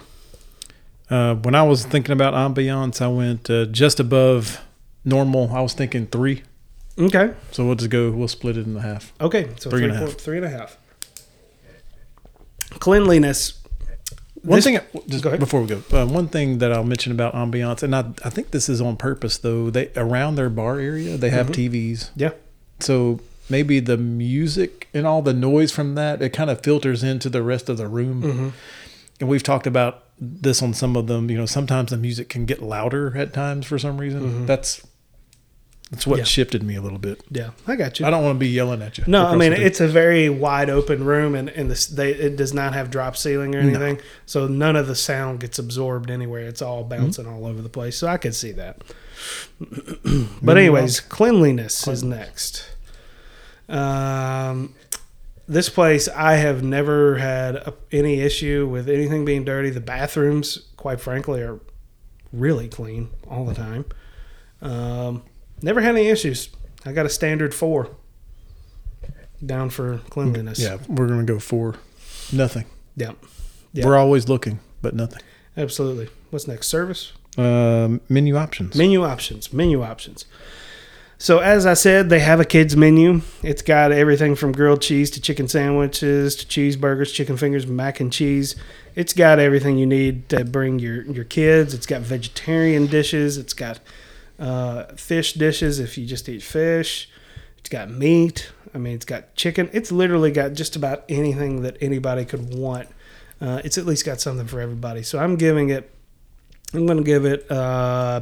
[1.10, 4.62] Uh, when I was thinking about ambiance, I went uh, just above
[5.06, 5.52] normal.
[5.54, 6.44] I was thinking three,
[7.00, 7.32] Okay.
[7.52, 8.12] so we'll just go.
[8.12, 9.14] We'll split it in half.
[9.22, 9.50] Okay.
[9.58, 10.12] So Three three, and a half.
[10.14, 10.78] three and a half.
[12.80, 13.54] Cleanliness.
[14.44, 15.40] One This- thing, just Go ahead.
[15.40, 18.52] before we go, uh, one thing that I'll mention about ambiance, and I, I think
[18.52, 19.70] this is on purpose though.
[19.70, 21.54] They around their bar area, they have Mhm.
[21.72, 22.32] TVs, Yeah.
[22.80, 27.30] so maybe the music and all the noise from that it kind of filters into
[27.30, 28.22] the rest of the room.
[28.22, 28.50] Mm-hmm.
[29.22, 31.30] And we've talked about this on some of them.
[31.30, 34.46] You know, sometimes the music can get louder at times for some reason.
[34.46, 34.86] That's
[35.92, 36.20] that's what Mm-hmm.
[36.20, 36.24] Yeah.
[36.26, 37.22] shifted me a little bit.
[37.30, 38.06] Yeah, I got you.
[38.06, 39.06] I don't want to be yelling at you.
[39.08, 42.54] No, I mean it's a very wide open room, and and this they it does
[42.54, 46.42] not have drop ceiling or anything, so none of the sound gets absorbed anywhere.
[46.48, 47.98] It's all bouncing all over the place.
[47.98, 48.82] So I could see that.
[50.42, 52.70] but anyways, cleanliness is next.
[53.70, 54.76] Um,
[55.48, 59.70] this place I have never had a, any issue with anything being dirty.
[59.70, 61.60] The bathrooms, quite frankly, are
[62.34, 63.86] really clean all the time.
[64.62, 65.24] Um,
[65.62, 66.50] never had any issues.
[66.86, 67.90] I got a standard four
[69.46, 70.60] down for cleanliness.
[70.60, 71.76] yeah, we're gonna go for
[72.32, 72.66] nothing.
[72.96, 73.12] Yeah.
[73.74, 73.86] Yeah.
[73.86, 75.22] We're always looking, but nothing.
[75.56, 76.10] Absolutely.
[76.30, 76.68] What's next?
[76.68, 77.14] Service?
[77.38, 78.76] Um, menu options.
[78.76, 79.54] Menu options.
[79.54, 80.26] Menu options.
[81.20, 83.22] So as I said, they have a kids menu.
[83.42, 88.14] It's got everything from grilled cheese to chicken sandwiches to cheeseburgers, chicken fingers, mac and
[88.14, 88.56] cheese.
[88.94, 91.74] It's got everything you need to bring your your kids.
[91.74, 93.38] It's got vegetarian dishes.
[93.38, 93.80] It's got
[94.38, 97.10] uh, fish dishes if you just eat fish.
[97.58, 98.52] It's got meat.
[98.76, 99.72] I mean, it's got chicken.
[99.74, 102.90] It's literally got just about anything that anybody could want.
[103.42, 105.02] Uh, it's at least got something for everybody.
[105.02, 105.90] So I'm giving it.
[106.74, 107.50] I'm going to give it.
[107.50, 108.20] Uh,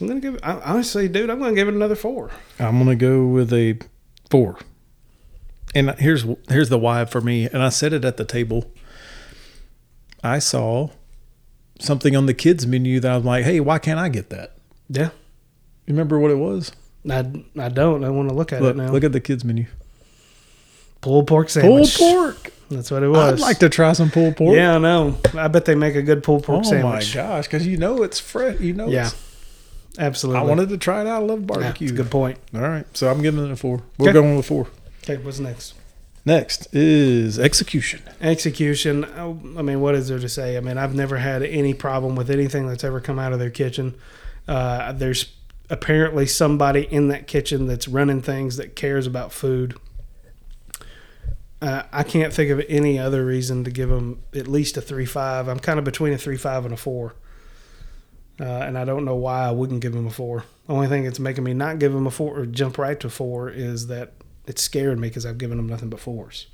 [0.00, 0.40] I'm going to give it.
[0.42, 2.30] I, honestly, dude, I'm going to give it another four.
[2.58, 3.78] I'm gonna go with a
[4.30, 4.58] four.
[5.74, 7.46] And here's here's the why for me.
[7.46, 8.70] And I said it at the table.
[10.22, 10.90] I saw
[11.80, 14.56] something on the kids menu that I was like, "Hey, why can't I get that?"
[14.88, 15.10] Yeah.
[15.86, 16.72] You remember what it was?
[17.10, 17.18] I,
[17.58, 18.04] I don't.
[18.04, 18.90] I want to look at Look, it now.
[18.90, 19.66] look at the kids menu.
[21.00, 21.96] pulled pork sandwich.
[21.98, 22.52] Pulled pork.
[22.70, 23.34] That's what it was.
[23.34, 24.56] I'd like to try some pulled pork.
[24.56, 25.18] Yeah, I know.
[25.36, 27.14] I bet they make a good pulled pork oh sandwich.
[27.14, 28.58] my gosh, because you know it's fresh.
[28.60, 29.33] You know, Yeah, it's,
[29.98, 30.40] absolutely.
[30.40, 31.22] I wanted to try it out.
[31.22, 31.88] I love Yeah, barbecue.
[31.88, 32.38] a good point.
[32.54, 33.82] All right, so I'm giving it a four.
[33.98, 34.14] We're Okay.
[34.14, 34.68] going with four.
[35.02, 35.74] Okay, what's next?
[36.26, 38.00] Next is execution.
[38.20, 39.04] Execution.
[39.18, 40.56] oh, I mean, what is there to say?
[40.56, 43.50] I mean, I've never had any problem with anything that's ever come out of their
[43.50, 43.94] kitchen.
[44.48, 45.26] Uh, there's
[45.68, 49.74] apparently somebody in that kitchen that's running things that cares about food.
[51.60, 55.06] Uh, I can't think of any other reason to give them at least a three
[55.06, 55.48] five.
[55.48, 57.14] I'm kind of between a three five and a four,
[58.40, 60.44] uh, and I don't know why I wouldn't give them a four.
[60.68, 63.48] Only thing that's making me not give them a four or jump right to four
[63.50, 64.12] is that
[64.46, 66.46] it's scared me because I've given them nothing but fours.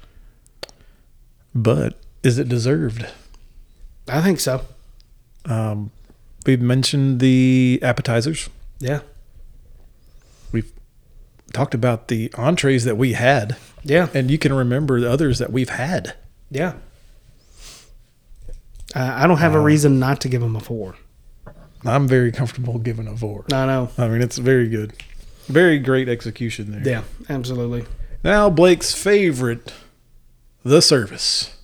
[1.55, 3.07] But is it deserved?
[4.09, 4.62] I think so.
[5.45, 5.91] Um,
[6.47, 8.49] we've mentioned the appetizers.
[8.78, 9.01] Yeah.
[10.53, 10.70] We've
[11.53, 14.09] talked about the entrees that we had, Yeah.
[14.14, 16.14] and you can remember the others that we've had.
[16.51, 16.74] Yeah.
[18.95, 20.97] Uh, I don't have a Uh, reason not to give him a four.
[21.85, 23.45] I'm very comfortable giving a four.
[23.53, 23.91] I know.
[23.97, 24.93] I mean, it's very good.
[25.47, 26.83] Very great execution there.
[26.87, 27.87] Yeah, absolutely.
[28.22, 29.72] Now, Blake's favorite,
[30.62, 31.57] the service.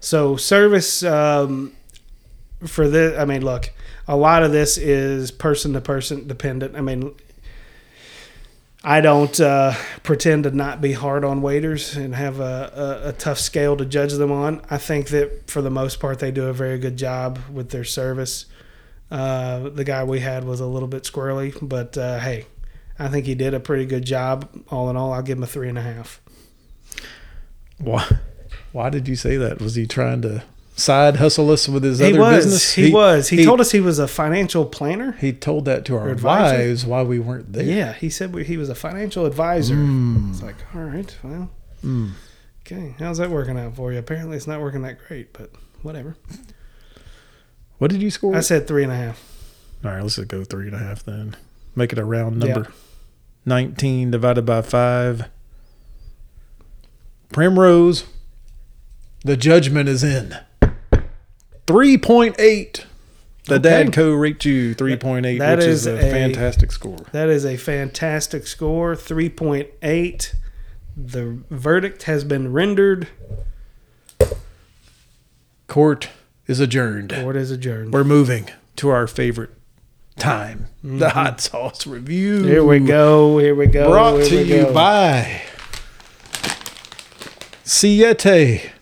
[0.00, 1.72] So service um,
[2.66, 3.70] for this, I mean, look,
[4.08, 6.76] a lot of this is person to person dependent.
[6.76, 7.14] I mean,
[8.84, 13.12] I don't uh, pretend to not be hard on waiters and have a, a, a
[13.12, 14.60] tough scale to judge them on.
[14.68, 17.84] I think that for the most part, they do a very good job with their
[17.84, 18.46] service.
[19.12, 22.46] Uh, the guy we had was a little bit squirrely, but uh, hey,
[22.98, 24.48] I think he did a pretty good job.
[24.70, 26.20] All in all, I'll give him a three and a half.
[27.78, 28.06] Why?
[28.72, 29.60] Why did you say that?
[29.60, 30.44] Was he trying to
[30.76, 32.44] side hustle us with his He other was.
[32.44, 32.72] business?
[32.72, 33.28] He, was.
[33.28, 35.12] He, told us he was a financial planner.
[35.12, 36.56] He told that to our Advisor?
[36.56, 37.64] wives while we weren't there.
[37.64, 39.74] Yeah, he said we, he was a financial advisor.
[39.74, 40.30] Mm.
[40.30, 41.50] It's like, all right, well,
[41.84, 42.12] Mm.
[42.64, 42.94] okay.
[42.98, 43.98] How's that working out for you?
[43.98, 45.50] Apparently, it's not working that great, but
[45.82, 46.16] whatever.
[47.82, 48.36] What did you score?
[48.36, 49.20] I said three and a half.
[49.84, 51.34] All right, let's just go three and a half then.
[51.74, 52.52] Make it a round Yeah.
[52.54, 52.70] number.
[53.44, 55.24] 19 divided by 5.
[57.32, 58.04] Primrose,
[59.24, 60.36] the judgment is in.
[61.66, 62.84] 3.8.
[63.48, 63.62] The Okay.
[63.62, 66.98] dad co rate you 3.8, That which is is, a, a- fantastic score.
[67.10, 68.94] That is a fantastic score.
[68.94, 70.36] Three point eight.
[70.96, 73.08] The verdict has been rendered.
[75.66, 76.08] Court
[76.46, 77.12] is adjourned.
[77.12, 77.92] Court is adjourned.
[77.92, 79.50] We're moving to our favorite
[80.18, 82.38] time the hot sauce review.
[82.38, 82.48] Mm-hmm.
[82.48, 83.38] Here we go.
[83.38, 83.90] Here we go.
[83.90, 84.74] Brought here to you go.
[84.74, 85.42] by
[87.64, 88.72] Siete,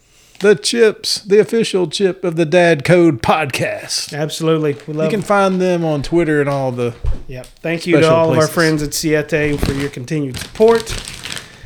[0.41, 4.13] the chips, the official chip of the Dad Code podcast.
[4.13, 5.05] Absolutely, we love.
[5.05, 6.95] You can find them on Twitter and all the.
[7.29, 7.47] Yep.
[7.63, 11.20] Thank you to all of our friends at Siete for your continued support.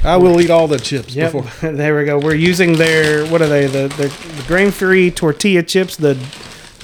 [0.04, 1.32] I will eat all the chips Yep.
[1.32, 1.72] before.
[1.72, 2.18] there we go.
[2.18, 3.66] We're using their what are they?
[3.66, 6.16] The the, the grain free tortilla chips, the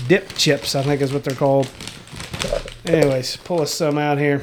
[0.09, 1.69] dip chips, I think is what they're called.
[2.87, 4.43] Anyways, pull us some out here.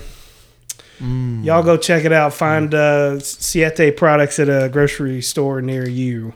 [0.99, 2.33] Y'all go check it out.
[2.33, 6.33] Find uh, Siete products at a grocery store near you.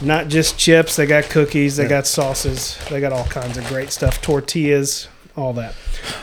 [0.00, 1.88] Not just chips, they got cookies, they Yeah.
[1.90, 5.74] got sauces, they got all kinds of great stuff, tortillas, all that.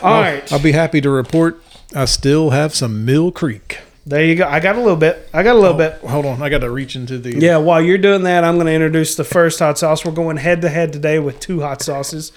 [0.02, 1.62] All right, I'll be happy to report
[1.94, 3.78] I still have some Mill Creek.
[4.06, 4.46] There you go.
[4.46, 5.28] I got a little bit.
[5.32, 5.94] I got a little bit.
[6.00, 7.38] Hold on, I got to reach into the.
[7.38, 10.04] Yeah, while you're doing that, I'm going to introduce the first hot sauce.
[10.04, 12.32] We're going head to head today with two hot sauces.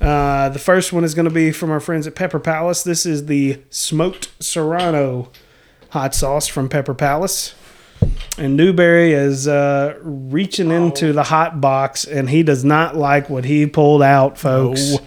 [0.00, 2.82] Uh, the first one is going to be from our friends at Pepper Palace.
[2.82, 5.30] This is the smoked serrano
[5.90, 7.54] hot sauce from Pepper Palace.
[8.38, 13.44] And Newberry is uh, reaching into the hot box, and he does not like what
[13.44, 14.92] he pulled out, folks.
[14.92, 15.00] No.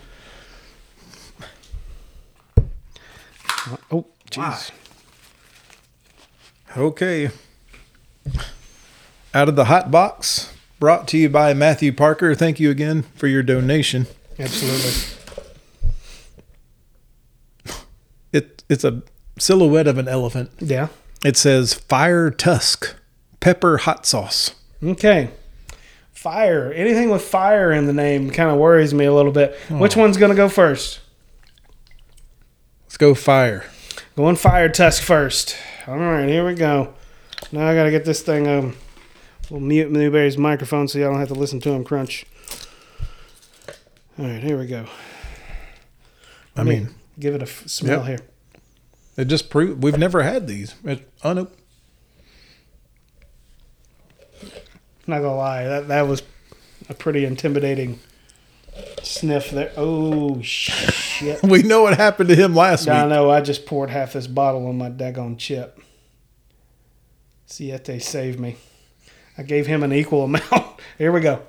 [3.92, 4.72] Oh, jeez.
[6.76, 7.30] Okay.
[9.34, 12.34] Out of the hot box, brought to you by Matthew Parker.
[12.34, 14.08] Thank you again for your donation.
[14.40, 14.92] Absolutely.
[18.32, 19.04] It it's a
[19.38, 20.50] silhouette of an elephant.
[20.60, 20.88] Yeah.
[21.24, 22.96] It says Fire Tusk
[23.40, 24.56] Pepper Hot Sauce.
[24.84, 25.30] Okay.
[26.12, 26.72] Fire.
[26.74, 29.56] Anything with fire in the name kind of worries me a little bit.
[29.68, 29.80] Hmm.
[29.80, 31.02] Which one's going to go first?
[32.86, 33.66] Let's go fire.
[34.16, 35.56] Going fire tusk first.
[35.88, 36.94] All right, here we go.
[37.52, 38.48] Now I got to get this thing.
[38.48, 38.76] Um,
[39.50, 42.26] we'll mute Newberry's microphone so y'all don't have to listen to him crunch.
[44.18, 44.86] All right, here we go.
[46.56, 48.20] I Let me mean, give it a f- smell Yep.
[48.20, 48.28] here.
[49.18, 50.76] it just proved we've never had these.
[50.86, 51.48] It, oh no,
[55.08, 56.22] Not gonna lie, that that was
[56.90, 58.00] a pretty intimidating
[59.06, 59.72] sniff there.
[59.78, 61.42] Oh shit!
[61.44, 63.00] we know what happened to him last night.
[63.00, 63.10] I week.
[63.10, 63.30] know.
[63.30, 65.80] I just poured half this bottle on my daggone chip.
[67.46, 68.58] Siete saved me.
[69.38, 70.80] I gave him an equal amount.
[70.98, 71.42] Here we go.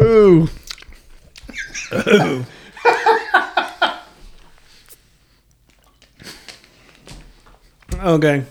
[0.00, 0.48] Ooh.
[1.94, 2.46] Ooh,
[8.02, 8.44] Okay.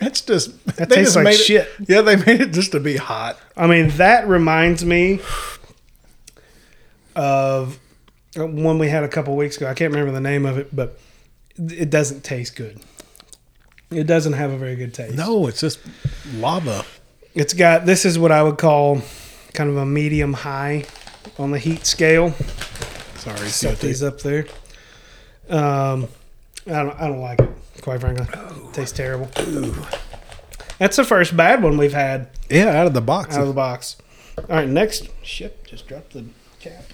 [0.00, 1.68] it's just That they tastes just like made it- shit.
[1.88, 3.38] yeah, they made it just to be hot.
[3.56, 5.20] I mean, that reminds me
[7.14, 7.78] of
[8.36, 9.66] one we had a couple weeks ago.
[9.68, 10.98] I can't remember the name of it, but
[11.56, 12.80] it doesn't taste good.
[13.90, 15.14] It doesn't have a very good taste.
[15.14, 15.78] No, it's just
[16.36, 16.84] lava.
[17.34, 19.02] It's got this is what I would call
[19.52, 20.86] kind of a medium high
[21.38, 22.32] on the heat scale.
[23.16, 24.46] Sorry, Set these up there.
[25.50, 26.08] Um,
[26.66, 27.50] I don't I don't like it
[27.82, 28.26] quite frankly.
[28.68, 29.28] It tastes terrible.
[29.40, 29.74] Ooh.
[30.78, 33.34] That's the first bad one we've had Yeah, out of the box.
[33.36, 33.96] out of the box.
[34.38, 35.08] All right, next.
[35.22, 36.24] Shit, just dropped the
[36.60, 36.84] cap.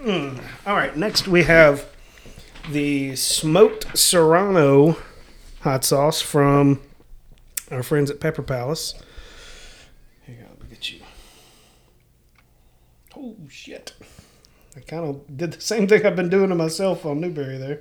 [0.00, 0.40] Mm.
[0.66, 1.86] All right, next we have
[2.70, 4.96] the smoked serrano
[5.60, 6.80] hot sauce from
[7.70, 8.94] our friends at Pepper Palace.
[10.26, 11.00] Here you go, look at you.
[13.16, 13.92] Oh shit!
[14.76, 17.80] I kind of did the same thing I've been doing to myself on Newberry there.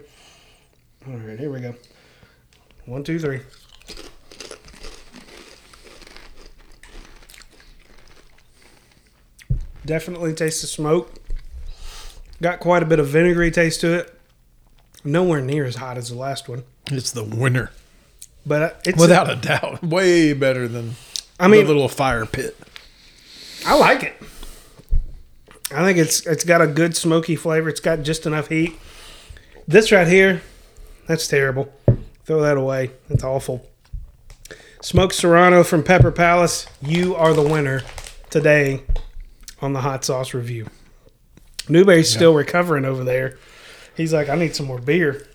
[1.07, 1.75] All right, here we go.
[2.85, 3.41] One, two, three.
[9.85, 11.13] Definitely tastes the smoke.
[12.41, 14.19] Got quite a bit of vinegary taste to it.
[15.03, 17.71] Nowhere near as hot as the last one, it's the winner,
[18.45, 19.81] but uh, it's without a doubt.
[19.81, 20.95] Way better than
[21.39, 22.57] I mean, the little fire pit.
[23.65, 24.13] I like it.
[25.71, 27.69] I think it's it's got a good smoky flavor.
[27.69, 28.77] It's got just enough heat.
[29.67, 30.41] This right here,
[31.07, 31.71] that's terrible.
[32.25, 32.91] Throw that away.
[33.07, 33.67] That's awful.
[34.81, 36.65] Smoked Serrano from Pepper Palace.
[36.81, 37.83] You are the winner
[38.29, 38.83] today
[39.61, 40.67] on the hot sauce review.
[41.67, 43.37] Newberry's still recovering over there.
[43.95, 45.27] He's like, I need some more beer.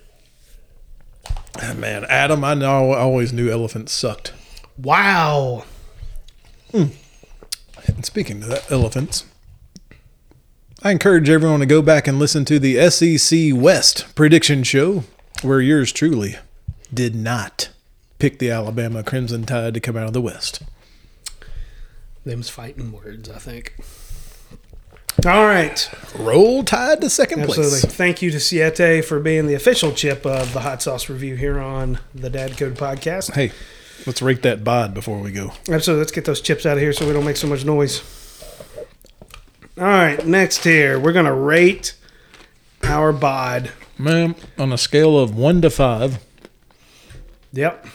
[1.62, 4.32] Ah, Man, Adam, I know I always knew elephants sucked.
[4.76, 5.64] Wow.
[6.72, 6.93] And
[8.03, 9.26] speaking of that, elephants,
[10.87, 15.05] I encourage everyone to go back and listen to the SEC West prediction show,
[15.41, 16.37] where yours truly
[16.93, 17.70] did not
[18.18, 20.62] pick the Alabama Crimson Tide to come out of the West.
[22.26, 23.76] Them's fighting words, I think.
[25.24, 25.89] All right.
[26.18, 27.70] Roll Tide to second Absolutely.
[27.70, 27.85] place.
[27.85, 27.97] Absolutely.
[27.97, 31.59] Thank you to Siete for being the official chip of the hot sauce review here
[31.59, 33.32] on the Dad Code podcast.
[33.32, 33.53] Hey,
[34.07, 35.53] let's rate that bod before we go.
[35.66, 36.01] Absolutely.
[36.01, 38.03] Let's get those chips out of here so we don't make so much noise.
[39.77, 40.25] All right.
[40.25, 41.95] Next here, we're going to rate
[42.85, 43.72] our bod.
[43.99, 46.18] Ma'am, on a scale of one to five,
[47.53, 47.87] Yep.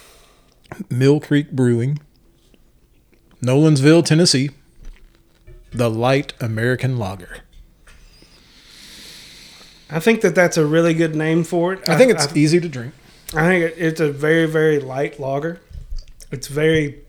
[0.88, 1.98] Mill Creek Brewing,
[3.42, 4.50] Nolensville, Tennessee,
[5.70, 7.38] the light American lager.
[9.90, 11.86] I think that that's a really good name for it.
[11.88, 12.94] I think it's I, easy to drink.
[13.34, 15.60] I think it's a very, very light lager.
[16.30, 17.00] It's very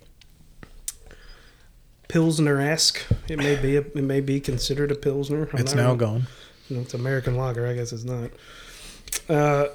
[2.12, 3.02] pilsner esque.
[3.30, 3.78] It may be.
[3.78, 5.50] A, it may be considered a pilsner.
[5.54, 6.28] I'm It's now gone.
[6.70, 7.66] No, it's American lager.
[7.66, 8.32] I guess it's not.
[9.30, 9.68] Uh,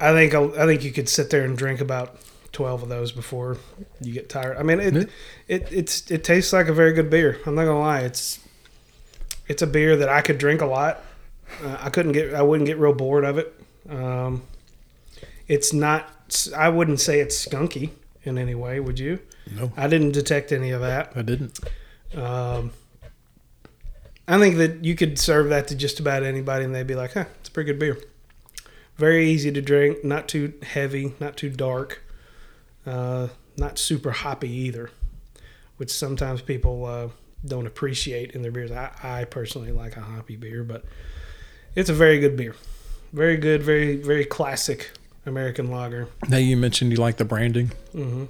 [0.00, 2.16] I think I think you could sit there and drink about
[2.52, 3.56] twelve of those before
[4.00, 4.58] you get tired.
[4.58, 5.10] I mean, it
[5.48, 7.38] it it's it tastes like a very good beer.
[7.46, 8.00] I'm not gonna lie.
[8.00, 8.38] It's
[9.48, 11.00] it's a beer that I could drink a lot.
[11.64, 12.34] Uh, I couldn't get.
[12.34, 13.54] I wouldn't get real bored of it.
[13.88, 14.42] Um,
[15.48, 16.48] it's not.
[16.56, 17.90] I wouldn't say it's skunky
[18.24, 18.78] in any way.
[18.80, 19.20] Would you?
[19.50, 21.12] No, I didn't detect any of that.
[21.16, 21.58] I didn't.
[22.14, 22.70] Um,
[24.28, 27.14] I think that you could serve that to just about anybody, and they'd be like,
[27.14, 27.98] "Huh, it's a pretty good beer."
[28.96, 32.04] Very easy to drink, not too heavy, not too dark,
[32.86, 34.90] uh, not super hoppy either,
[35.76, 37.08] which sometimes people uh,
[37.44, 38.70] don't appreciate in their beers.
[38.70, 40.84] I, I personally like a hoppy beer, but
[41.74, 42.54] it's a very good beer,
[43.12, 44.92] very good, very very classic
[45.26, 46.08] American lager.
[46.28, 48.24] Now you mentioned you like the branding, hmm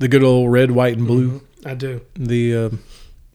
[0.00, 1.42] the good old red, white, and blue.
[1.64, 2.00] I do.
[2.14, 2.70] The uh,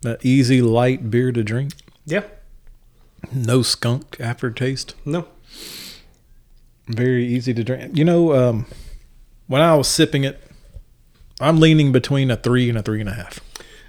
[0.01, 1.72] the easy light beer to drink.
[2.05, 2.24] Yeah.
[3.32, 4.95] No skunk aftertaste.
[5.05, 5.28] No.
[6.88, 7.97] Very easy to drink.
[7.97, 8.66] You know, um,
[9.47, 10.41] when I was sipping it,
[11.39, 13.39] I'm leaning between a three and a three and a half.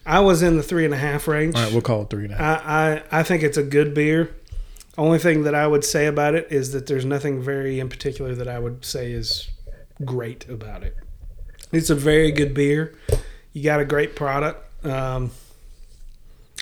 [0.05, 1.57] I was in the three and a half range.
[1.57, 2.65] All right, we'll call it three and a half.
[2.65, 4.35] I, I, I think it's a good beer.
[4.97, 8.35] Only thing that I would say about it is that there's nothing very in particular
[8.35, 9.49] that I would say is
[10.05, 10.97] great about it.
[11.73, 12.95] It's a very good beer.
[13.53, 14.63] You got a great product.
[14.85, 15.31] Um,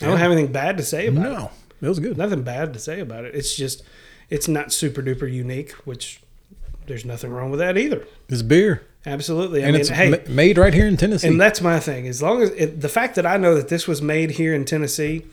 [0.01, 1.29] I don't have anything bad to say about it.
[1.31, 1.51] no,
[1.83, 2.17] it was good.
[2.17, 3.35] Nothing bad to say about it.
[3.35, 3.83] It's just,
[4.31, 6.21] it's not super duper unique, which
[6.87, 8.07] there's nothing wrong with that either.
[8.29, 9.63] It's beer, Absolutely.
[9.63, 11.29] I and mean, it's hey, ma- made right here in Tennessee.
[11.29, 12.09] and that's my thing.
[12.09, 14.65] As long as it, the fact that I know that this was made here in
[14.65, 15.27] Tennessee,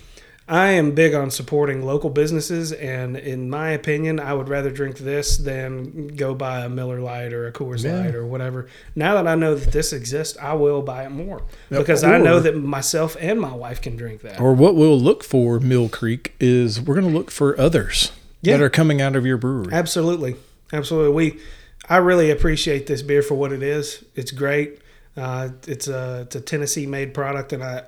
[0.47, 2.73] I am big on supporting local businesses.
[2.73, 7.31] And in my opinion, I would rather drink this than go buy a Miller Lite
[7.31, 7.99] or a Coors Yeah.
[8.01, 8.67] Light or whatever.
[8.95, 12.39] Now that I know that this exists, I will buy it more because I know
[12.41, 14.41] that myself and my wife can drink that.
[14.41, 18.11] or what we'll look for, Mill Creek, is we're going to look for others
[18.41, 18.57] Yeah.
[18.57, 19.69] that are coming out of your brewery.
[19.71, 20.35] Absolutely,
[20.73, 21.13] absolutely.
[21.13, 21.39] We,
[21.87, 24.03] I really appreciate this beer for what it is.
[24.15, 24.79] It's great.
[25.15, 27.83] Uh, it's a it's a Tennessee made product, and I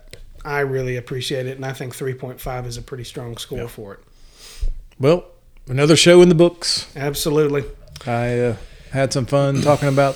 [0.45, 1.55] I really appreciate it.
[1.57, 3.67] And I think three point five is a pretty strong score Yeah.
[3.67, 3.99] for it.
[4.99, 5.25] Well,
[5.67, 6.87] another show in the books.
[6.95, 7.63] Absolutely.
[8.05, 8.55] I uh,
[8.91, 10.15] had some fun talking about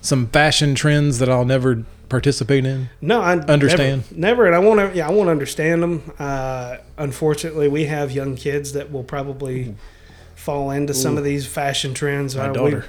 [0.00, 2.88] some fashion trends that I'll never participate in.
[3.00, 4.04] No, I Understand.
[4.12, 4.96] never, never and I want to.
[4.96, 6.12] Yeah, I want to understand them.
[6.18, 9.74] Uh, unfortunately, we have young kids that will probably
[10.36, 12.36] fall into some of these fashion trends.
[12.36, 12.84] My Uh, we- daughter.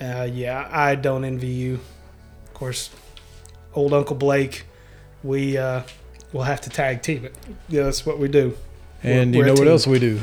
[0.00, 1.74] Uh, yeah, I don't envy you.
[2.46, 2.90] Of course,
[3.74, 4.64] old Uncle Blake,
[5.24, 5.82] we uh,
[6.32, 7.34] will have to tag team it.
[7.68, 8.56] Yeah, that's what we do.
[9.02, 10.20] And We're- you we're know what else we do?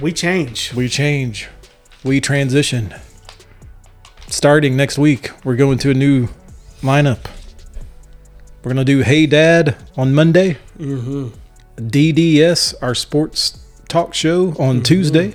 [0.00, 0.74] We change.
[0.74, 1.48] We change.
[2.04, 2.94] We transition.
[4.28, 6.28] Starting next week, we're going to a new
[6.82, 7.24] lineup.
[8.62, 11.28] We're going to do Hey Dad on Monday, Mm-hmm.
[11.78, 13.58] DDS, our sports
[13.88, 14.84] talk show on Mhm.
[14.84, 15.34] Tuesday.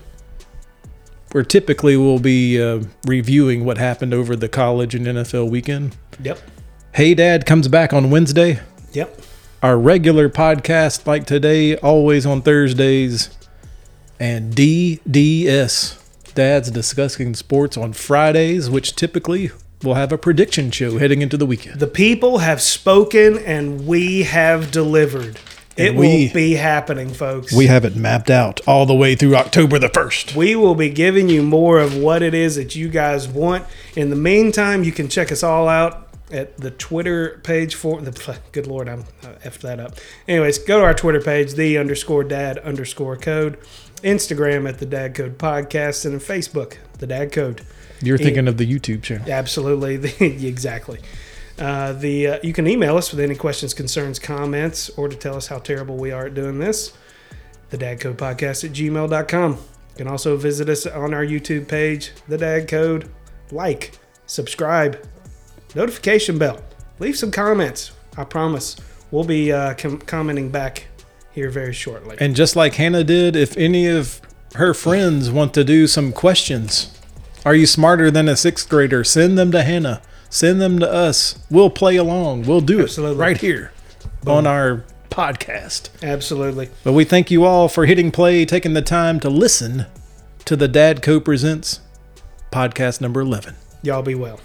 [1.32, 5.96] Where typically we'll be uh, reviewing what happened over the college and NFL weekend.
[6.22, 6.40] Yep.
[6.94, 8.60] Hey Dad comes back on Wednesday.
[8.94, 9.22] Yep.
[9.64, 13.30] Our regular podcast, like today, always on Thursdays.
[14.20, 15.98] And DDS,
[16.36, 19.52] Dad's Discussing Sports on Fridays, which typically
[19.84, 21.80] will have a prediction show heading into the weekend.
[21.80, 25.40] The people have spoken and we have delivered.
[25.78, 27.54] It we- will be happening, folks.
[27.54, 30.36] We have it mapped out all the way through October the 1st.
[30.36, 33.66] We will be giving you more of what it is that you guys want.
[33.96, 38.40] In the meantime, you can check us all out at the Twitter page for the.
[38.52, 39.98] Good Lord, I'm uh, effed that up.
[40.28, 43.58] Anyways, go to our Twitter page, the underscore dad underscore code,
[44.04, 47.62] Instagram at the Dad Code Podcast, and Facebook, the Dad Code.
[48.02, 49.30] You're thinking of the YouTube channel.
[49.30, 50.14] Absolutely,
[50.48, 51.00] exactly.
[51.60, 55.36] Uh, the uh, you can email us with any questions, concerns, comments, or to tell
[55.36, 56.94] us how terrible we are at doing this.
[57.70, 59.52] The Dad Code Podcast at gmail.com.
[59.52, 63.10] You can also visit us on our YouTube page, The Dad Code.
[63.52, 65.06] Like, subscribe,
[65.76, 66.62] notification bell.
[67.00, 67.92] Leave some comments.
[68.18, 68.76] I promise
[69.10, 70.88] we'll be uh, com- commenting back
[71.32, 72.18] here very shortly.
[72.20, 74.22] And just like Hannah did, if any of
[74.56, 76.98] her friends want to do some questions,
[77.46, 79.04] are you smarter than a sixth grader?
[79.04, 80.02] Send them to Hannah.
[80.30, 81.40] Send them to us.
[81.50, 82.44] We'll play along.
[82.44, 83.72] We'll do it right here
[84.26, 85.90] on our podcast.
[86.02, 86.70] Absolutely.
[86.84, 89.88] But we thank you all for hitting play, taking the time to listen
[90.46, 91.82] to the Dad Co Presents
[92.52, 93.56] podcast number 11.
[93.84, 94.40] Y'all be well.